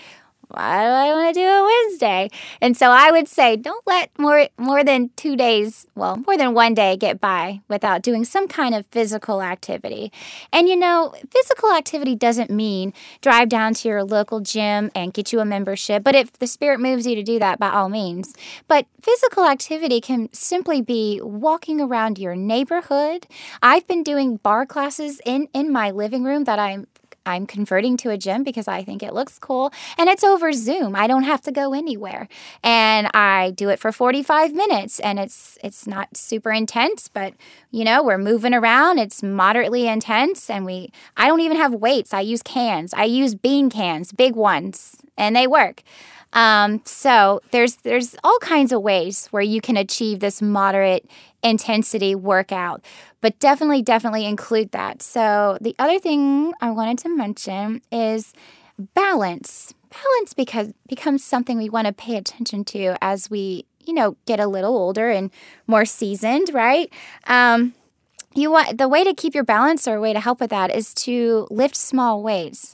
why 0.54 0.84
do 0.84 0.90
I 0.90 1.14
want 1.14 1.34
to 1.34 1.40
do 1.40 1.46
a 1.46 1.64
Wednesday? 1.64 2.30
And 2.62 2.78
so 2.78 2.92
I 2.92 3.12
would 3.12 3.28
say 3.28 3.56
don't 3.56 3.86
let 3.88 4.12
more 4.18 4.48
more 4.58 4.84
than 4.84 5.10
2 5.16 5.36
days, 5.36 5.88
well, 5.96 6.18
more 6.28 6.38
than 6.38 6.54
one 6.54 6.74
day 6.74 6.96
get 6.96 7.20
by 7.20 7.62
without 7.68 8.02
doing 8.02 8.24
some 8.24 8.48
kind 8.48 8.76
of 8.76 8.86
physical 8.88 9.42
activity. 9.42 10.12
And 10.52 10.70
you 10.70 10.76
know, 10.76 11.14
physical 11.30 11.74
activity 11.74 12.16
doesn't 12.16 12.50
mean 12.50 12.94
drive 13.22 13.50
down 13.50 13.74
to 13.74 13.88
your 13.88 14.04
local 14.04 14.40
gym 14.40 14.92
and 14.94 15.14
get 15.14 15.34
you 15.34 15.40
a 15.40 15.46
membership, 15.46 16.04
but 16.04 16.16
if 16.16 16.32
the 16.34 16.48
spirit 16.48 16.80
moves 16.80 17.08
you 17.08 17.16
to 17.16 17.24
do 17.24 17.40
that 17.40 17.60
by 17.60 17.70
all 17.70 17.90
means. 17.90 18.34
But 18.68 18.86
physical 19.02 19.46
activity 19.46 20.00
can 20.02 20.30
simply 20.32 20.82
be 20.82 21.20
walking 21.22 21.82
around 21.82 22.20
your 22.20 22.36
neighborhood. 22.36 23.26
I've 23.62 23.88
been 23.88 24.04
doing 24.04 24.38
barre 24.38 24.66
classes 24.66 25.20
in 25.26 25.48
in 25.54 25.72
my 25.72 25.90
living 25.92 26.24
room 26.24 26.44
that 26.44 26.60
I'm 26.60 26.88
I'm 27.26 27.46
converting 27.46 27.98
to 27.98 28.10
a 28.10 28.18
gym 28.18 28.44
because 28.44 28.68
I 28.68 28.84
think 28.84 29.02
it 29.02 29.14
looks 29.14 29.40
cool 29.40 29.72
and 29.98 30.10
it's 30.10 30.24
over 30.24 30.52
Zoom. 30.52 30.96
I 30.96 31.08
don't 31.08 31.24
have 31.24 31.42
to 31.44 31.52
go 31.52 31.74
anywhere. 31.74 32.28
And 32.64 33.10
I 33.14 33.52
do 33.52 33.70
it 33.70 33.80
for 33.80 33.92
45 33.92 34.54
minutes 34.54 35.00
and 35.00 35.20
it's 35.20 35.58
it's 35.64 35.88
not 35.88 36.18
super 36.18 36.52
intense, 36.52 37.08
but 37.08 37.34
you 37.72 37.84
know, 37.84 38.04
we're 38.04 38.18
moving 38.18 38.54
around. 38.54 39.00
It's 39.00 39.24
moderately 39.24 39.88
intense 39.88 40.50
and 40.50 40.66
we 40.66 40.92
I 41.16 41.28
don't 41.28 41.42
even 41.42 41.58
have 41.58 41.74
weights. 41.74 42.14
I 42.14 42.22
use 42.22 42.44
cans. 42.44 42.94
I 42.94 43.06
use 43.06 43.36
bean 43.36 43.70
cans, 43.70 44.12
big 44.12 44.36
ones, 44.36 44.98
and 45.18 45.36
they 45.36 45.48
work. 45.48 45.84
Um, 46.34 46.82
so 46.84 47.42
there's 47.52 47.76
there's 47.78 48.16
all 48.24 48.38
kinds 48.40 48.72
of 48.72 48.82
ways 48.82 49.28
where 49.28 49.44
you 49.44 49.62
can 49.62 49.78
achieve 49.78 50.20
this 50.20 50.42
moderate 50.42 51.10
intensity 51.44 52.16
workout, 52.16 52.84
but 53.22 53.40
definitely 53.40 53.82
definitely 53.82 54.26
include 54.26 54.72
that. 54.72 55.02
So 55.02 55.58
the 55.62 55.76
other 55.80 56.00
thing 56.00 56.54
I 56.60 56.72
wanted 56.72 56.98
to 57.00 57.10
mention 57.10 57.82
is 57.92 58.34
balance. 58.96 59.74
Balance 59.90 60.34
because 60.34 60.74
becomes 60.88 61.24
something 61.24 61.58
we 61.58 61.70
want 61.70 61.86
to 61.86 61.94
pay 61.94 62.18
attention 62.18 62.66
to 62.66 62.96
as 63.00 63.30
we 63.30 63.66
you 63.86 63.94
know 63.94 64.18
get 64.26 64.40
a 64.40 64.48
little 64.48 64.76
older 64.76 65.10
and 65.10 65.30
more 65.68 65.86
seasoned, 65.86 66.52
right? 66.52 66.92
Um, 67.28 67.76
you 68.36 68.50
want 68.50 68.80
the 68.80 68.88
way 68.88 69.04
to 69.04 69.14
keep 69.14 69.36
your 69.36 69.44
balance 69.44 69.88
or 69.88 69.98
a 69.98 70.02
way 70.02 70.14
to 70.14 70.20
help 70.20 70.40
with 70.40 70.50
that 70.50 70.74
is 70.74 70.96
to 70.96 71.48
lift 71.52 71.76
small 71.76 72.24
weights 72.24 72.74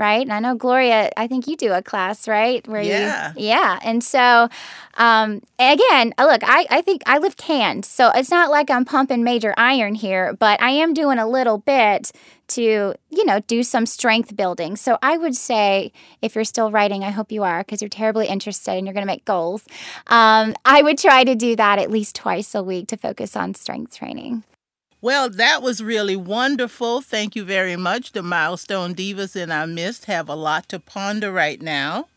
right? 0.00 0.22
And 0.22 0.32
I 0.32 0.40
know 0.40 0.54
Gloria, 0.54 1.10
I 1.18 1.26
think 1.26 1.46
you 1.46 1.56
do 1.56 1.74
a 1.74 1.82
class, 1.82 2.26
right? 2.26 2.66
Where 2.66 2.80
yeah. 2.80 3.34
you 3.36 3.44
Yeah. 3.48 3.78
And 3.84 4.02
so 4.02 4.48
um, 4.94 5.42
again, 5.58 6.14
uh, 6.16 6.24
look, 6.24 6.42
I, 6.42 6.66
I 6.70 6.80
think 6.80 7.02
I 7.04 7.18
lift 7.18 7.36
cans. 7.36 7.86
So 7.86 8.10
it's 8.14 8.30
not 8.30 8.50
like 8.50 8.70
I'm 8.70 8.86
pumping 8.86 9.22
major 9.22 9.52
iron 9.58 9.94
here, 9.94 10.32
but 10.32 10.60
I 10.62 10.70
am 10.70 10.94
doing 10.94 11.18
a 11.18 11.28
little 11.28 11.58
bit 11.58 12.12
to, 12.48 12.94
you 13.10 13.24
know, 13.26 13.40
do 13.40 13.62
some 13.62 13.84
strength 13.84 14.34
building. 14.34 14.74
So 14.74 14.96
I 15.02 15.18
would 15.18 15.36
say 15.36 15.92
if 16.22 16.34
you're 16.34 16.44
still 16.44 16.70
writing, 16.70 17.04
I 17.04 17.10
hope 17.10 17.30
you 17.30 17.42
are 17.42 17.60
because 17.60 17.82
you're 17.82 17.90
terribly 17.90 18.26
interested 18.26 18.72
and 18.72 18.86
you're 18.86 18.94
going 18.94 19.06
to 19.06 19.12
make 19.12 19.26
goals. 19.26 19.66
Um, 20.06 20.54
I 20.64 20.80
would 20.80 20.96
try 20.96 21.24
to 21.24 21.34
do 21.34 21.56
that 21.56 21.78
at 21.78 21.90
least 21.90 22.16
twice 22.16 22.54
a 22.54 22.62
week 22.62 22.88
to 22.88 22.96
focus 22.96 23.36
on 23.36 23.54
strength 23.54 23.94
training. 23.94 24.44
Well, 25.02 25.30
that 25.30 25.62
was 25.62 25.82
really 25.82 26.16
wonderful. 26.16 27.00
Thank 27.00 27.34
you 27.34 27.44
very 27.44 27.76
much. 27.76 28.12
The 28.12 28.22
milestone 28.22 28.94
divas 28.94 29.34
in 29.34 29.50
our 29.50 29.66
midst 29.66 30.04
have 30.06 30.28
a 30.28 30.34
lot 30.34 30.68
to 30.70 30.78
ponder 30.78 31.32
right 31.32 31.60
now. 31.60 32.08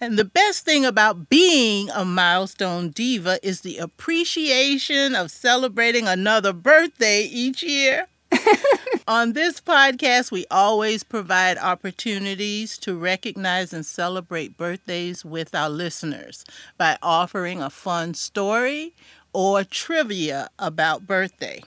And 0.00 0.18
the 0.18 0.24
best 0.24 0.64
thing 0.64 0.84
about 0.84 1.30
being 1.30 1.90
a 1.90 2.04
milestone 2.04 2.90
diva 2.90 3.38
is 3.42 3.62
the 3.62 3.78
appreciation 3.78 5.14
of 5.14 5.30
celebrating 5.30 6.06
another 6.06 6.52
birthday 6.52 7.22
each 7.22 7.62
year. 7.62 8.06
On 9.08 9.32
this 9.32 9.60
podcast, 9.60 10.30
we 10.30 10.46
always 10.50 11.04
provide 11.04 11.58
opportunities 11.58 12.76
to 12.78 12.96
recognize 12.96 13.72
and 13.72 13.86
celebrate 13.86 14.56
birthdays 14.58 15.24
with 15.24 15.54
our 15.54 15.70
listeners 15.70 16.44
by 16.76 16.98
offering 17.02 17.62
a 17.62 17.70
fun 17.70 18.14
story 18.14 18.92
or 19.32 19.64
trivia 19.64 20.50
about 20.58 21.06
birthday. 21.06 21.62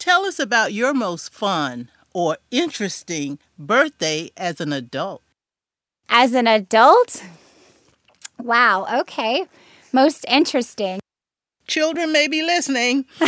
Tell 0.00 0.24
us 0.24 0.38
about 0.38 0.72
your 0.72 0.94
most 0.94 1.30
fun 1.30 1.90
or 2.14 2.38
interesting 2.50 3.38
birthday 3.58 4.30
as 4.34 4.58
an 4.58 4.72
adult. 4.72 5.20
As 6.08 6.32
an 6.32 6.46
adult? 6.46 7.22
Wow, 8.38 8.86
okay. 9.00 9.44
Most 9.92 10.24
interesting. 10.26 11.00
Children 11.66 12.12
may 12.12 12.28
be 12.28 12.42
listening. 12.42 13.04
All 13.20 13.26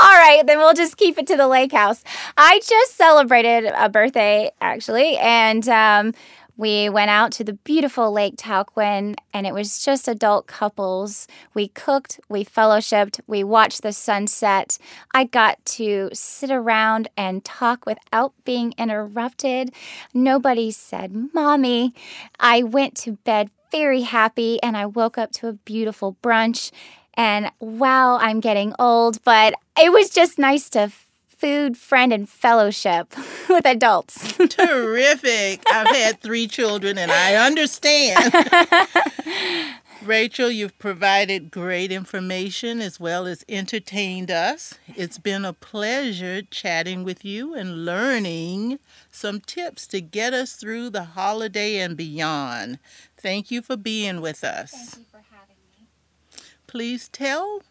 right, 0.00 0.42
then 0.44 0.58
we'll 0.58 0.74
just 0.74 0.96
keep 0.96 1.16
it 1.16 1.28
to 1.28 1.36
the 1.36 1.46
lake 1.46 1.70
house. 1.70 2.02
I 2.36 2.58
just 2.58 2.96
celebrated 2.96 3.72
a 3.76 3.88
birthday, 3.88 4.50
actually, 4.60 5.16
and 5.18 5.68
um, 5.68 6.12
we 6.56 6.88
went 6.88 7.10
out 7.10 7.32
to 7.32 7.44
the 7.44 7.54
beautiful 7.54 8.12
Lake 8.12 8.36
Talquin, 8.36 9.16
and 9.32 9.46
it 9.46 9.52
was 9.52 9.84
just 9.84 10.06
adult 10.06 10.46
couples. 10.46 11.26
We 11.52 11.68
cooked, 11.68 12.20
we 12.28 12.44
fellowshipped, 12.44 13.20
we 13.26 13.42
watched 13.42 13.82
the 13.82 13.92
sunset. 13.92 14.78
I 15.12 15.24
got 15.24 15.64
to 15.64 16.10
sit 16.12 16.50
around 16.50 17.08
and 17.16 17.44
talk 17.44 17.86
without 17.86 18.32
being 18.44 18.74
interrupted. 18.78 19.72
Nobody 20.12 20.70
said, 20.70 21.12
Mommy. 21.34 21.92
I 22.38 22.62
went 22.62 22.96
to 22.98 23.12
bed 23.24 23.50
very 23.72 24.02
happy 24.02 24.62
and 24.62 24.76
I 24.76 24.86
woke 24.86 25.18
up 25.18 25.32
to 25.32 25.48
a 25.48 25.52
beautiful 25.52 26.16
brunch. 26.22 26.70
And 27.14 27.50
wow, 27.58 28.18
I'm 28.18 28.38
getting 28.38 28.74
old, 28.78 29.22
but 29.24 29.54
it 29.80 29.92
was 29.92 30.10
just 30.10 30.38
nice 30.38 30.68
to 30.70 30.92
food, 31.38 31.76
friend, 31.76 32.12
and 32.12 32.28
fellowship 32.28 33.14
with 33.48 33.66
adults. 33.66 34.32
Terrific. 34.48 35.62
I've 35.70 35.94
had 35.94 36.20
three 36.20 36.46
children 36.46 36.98
and 36.98 37.10
I 37.10 37.34
understand. 37.34 38.32
Rachel, 40.04 40.50
you've 40.50 40.78
provided 40.78 41.50
great 41.50 41.90
information 41.90 42.80
as 42.82 43.00
well 43.00 43.26
as 43.26 43.42
entertained 43.48 44.30
us. 44.30 44.74
It's 44.94 45.18
been 45.18 45.46
a 45.46 45.54
pleasure 45.54 46.42
chatting 46.42 47.04
with 47.04 47.24
you 47.24 47.54
and 47.54 47.86
learning 47.86 48.80
some 49.10 49.40
tips 49.40 49.86
to 49.88 50.02
get 50.02 50.34
us 50.34 50.56
through 50.56 50.90
the 50.90 51.04
holiday 51.04 51.78
and 51.78 51.96
beyond. 51.96 52.78
Thank 53.16 53.50
you 53.50 53.62
for 53.62 53.76
being 53.78 54.20
with 54.20 54.44
us. 54.44 54.72
Thank 54.72 54.98
you 54.98 55.04
for 55.10 55.24
having 55.30 55.56
me. 55.72 55.86
Please 56.66 57.08
tell 57.08 57.62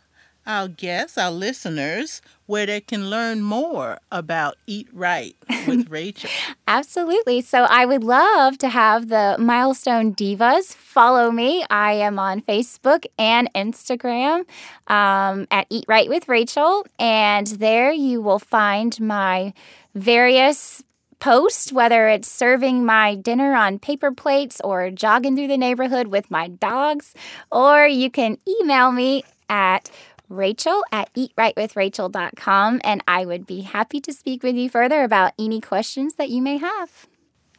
our 0.46 0.68
guests, 0.68 1.18
our 1.18 1.32
listeners, 1.32 2.22
where 2.46 2.66
they 2.66 2.82
can 2.82 3.10
learn 3.10 3.42
more 3.42 4.00
about 4.12 4.58
Eat 4.68 4.88
Right 4.92 5.36
with 5.68 5.90
Rachel. 5.90 6.30
Absolutely. 6.68 7.42
So 7.42 7.64
I 7.64 7.86
would 7.86 8.04
love 8.04 8.58
to 8.60 8.70
have 8.70 9.10
the 9.10 9.36
Milestone 9.40 10.14
Divas 10.14 10.74
follow 10.74 11.32
me. 11.32 11.66
I 11.70 11.94
am 11.94 12.20
on 12.20 12.42
Facebook 12.42 13.06
and 13.18 13.52
Instagram 13.54 14.46
um, 14.88 15.48
at 15.50 15.68
Eat 15.70 15.86
Right 15.88 16.10
with 16.10 16.28
Rachel. 16.28 16.86
And 17.00 17.48
there 17.48 17.92
you 17.92 18.22
will 18.22 18.40
find 18.40 19.00
my 19.00 19.54
various 19.96 20.84
post, 21.24 21.72
whether 21.72 22.10
it's 22.10 22.28
serving 22.28 22.86
my 22.86 23.16
dinner 23.16 23.54
on 23.54 23.80
paper 23.80 24.12
plates 24.12 24.60
or 24.62 24.90
jogging 24.90 25.38
through 25.38 25.48
the 25.48 25.58
neighborhood 25.58 26.08
with 26.08 26.30
my 26.30 26.50
dogs, 26.50 27.14
or 27.50 27.88
you 27.88 28.12
can 28.12 28.38
email 28.46 28.92
me 28.92 29.24
at 29.48 29.90
rachel 30.34 30.84
at 30.92 31.14
eatrightwithrachel.com 31.14 32.82
and 32.84 33.04
I 33.08 33.26
would 33.26 33.46
be 33.46 33.62
happy 33.62 34.02
to 34.02 34.12
speak 34.12 34.44
with 34.44 34.56
you 34.56 34.70
further 34.70 35.04
about 35.04 35.34
any 35.40 35.62
questions 35.62 36.16
that 36.16 36.30
you 36.30 36.42
may 36.42 36.58
have. 36.58 37.08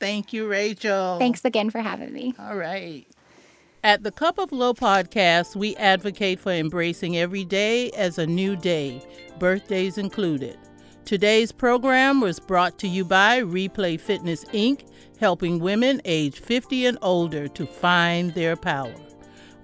Thank 0.01 0.33
you, 0.33 0.47
Rachel. 0.47 1.19
Thanks 1.19 1.45
again 1.45 1.71
for 1.71 1.81
having 1.81 2.13
me. 2.13 2.35
All 2.39 2.57
right. 2.57 3.07
At 3.83 4.03
the 4.03 4.11
Cup 4.11 4.39
of 4.39 4.51
Glo 4.51 4.73
podcast, 4.75 5.57
we 5.57 5.77
advocate 5.77 6.41
for 6.41 6.53
embracing 6.53 7.17
every 7.17 7.45
day 7.45 7.91
as 7.91 8.19
a 8.19 8.27
new 8.27 8.57
day, 8.57 9.03
birthdays 9.39 9.99
included. 9.99 10.59
Today's 11.05 11.53
program 11.53 12.23
was 12.23 12.41
brought 12.41 12.79
to 12.79 12.89
you 12.89 13.05
by 13.05 13.43
Replay 13.43 14.01
Fitness 14.01 14.47
Inc., 14.47 14.89
helping 15.21 15.59
women 15.59 16.01
age 16.07 16.41
50 16.41 16.87
and 16.87 16.99
older 17.03 17.47
to 17.49 17.67
find 17.67 18.33
their 18.33 18.57
power. 18.57 18.95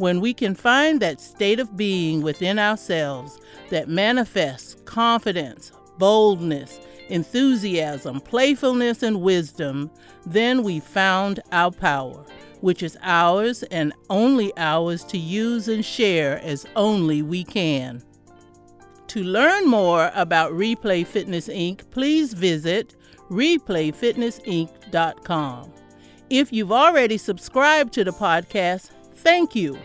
When 0.00 0.20
we 0.22 0.32
can 0.32 0.54
find 0.54 0.98
that 1.00 1.20
state 1.20 1.60
of 1.60 1.76
being 1.76 2.22
within 2.22 2.58
ourselves 2.58 3.38
that 3.68 3.90
manifests 3.90 4.76
confidence, 4.86 5.72
boldness, 5.98 6.80
enthusiasm, 7.10 8.20
playfulness, 8.20 9.02
and 9.02 9.20
wisdom, 9.20 9.90
then 10.24 10.62
we 10.62 10.80
found 10.80 11.40
our 11.52 11.70
power, 11.70 12.24
which 12.62 12.82
is 12.82 12.96
ours 13.02 13.62
and 13.64 13.92
only 14.08 14.56
ours 14.56 15.04
to 15.04 15.18
use 15.18 15.68
and 15.68 15.84
share 15.84 16.40
as 16.42 16.64
only 16.76 17.20
we 17.20 17.44
can. 17.44 18.02
To 19.08 19.22
learn 19.22 19.66
more 19.66 20.10
about 20.14 20.52
Replay 20.52 21.06
Fitness 21.06 21.48
Inc., 21.48 21.82
please 21.90 22.32
visit 22.32 22.96
replayfitnessinc.com. 23.28 25.72
If 26.30 26.52
you've 26.54 26.72
already 26.72 27.18
subscribed 27.18 27.92
to 27.92 28.04
the 28.04 28.12
podcast, 28.12 28.92
thank 29.12 29.54
you. 29.54 29.78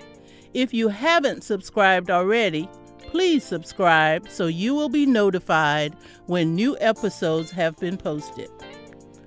If 0.55 0.73
you 0.73 0.87
haven't 0.87 1.43
subscribed 1.43 2.09
already, 2.09 2.69
please 2.99 3.43
subscribe 3.43 4.29
so 4.29 4.47
you 4.47 4.73
will 4.73 4.87
be 4.87 5.05
notified 5.05 5.97
when 6.27 6.55
new 6.55 6.77
episodes 6.79 7.51
have 7.51 7.75
been 7.75 7.97
posted. 7.97 8.49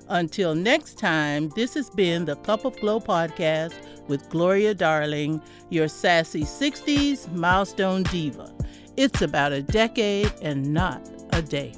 Until 0.08 0.54
next 0.54 0.98
time, 0.98 1.50
this 1.50 1.74
has 1.74 1.90
been 1.90 2.24
the 2.24 2.36
Cup 2.36 2.64
of 2.64 2.80
Glo 2.80 2.98
podcast 2.98 3.74
with 4.08 4.30
Gloria 4.30 4.72
Darling, 4.72 5.42
your 5.68 5.86
sassy 5.86 6.44
60s 6.44 7.30
milestone 7.34 8.04
diva. 8.04 8.50
It's 8.96 9.20
about 9.20 9.52
a 9.52 9.60
decade 9.60 10.32
and 10.40 10.72
not 10.72 11.06
a 11.34 11.42
day. 11.42 11.74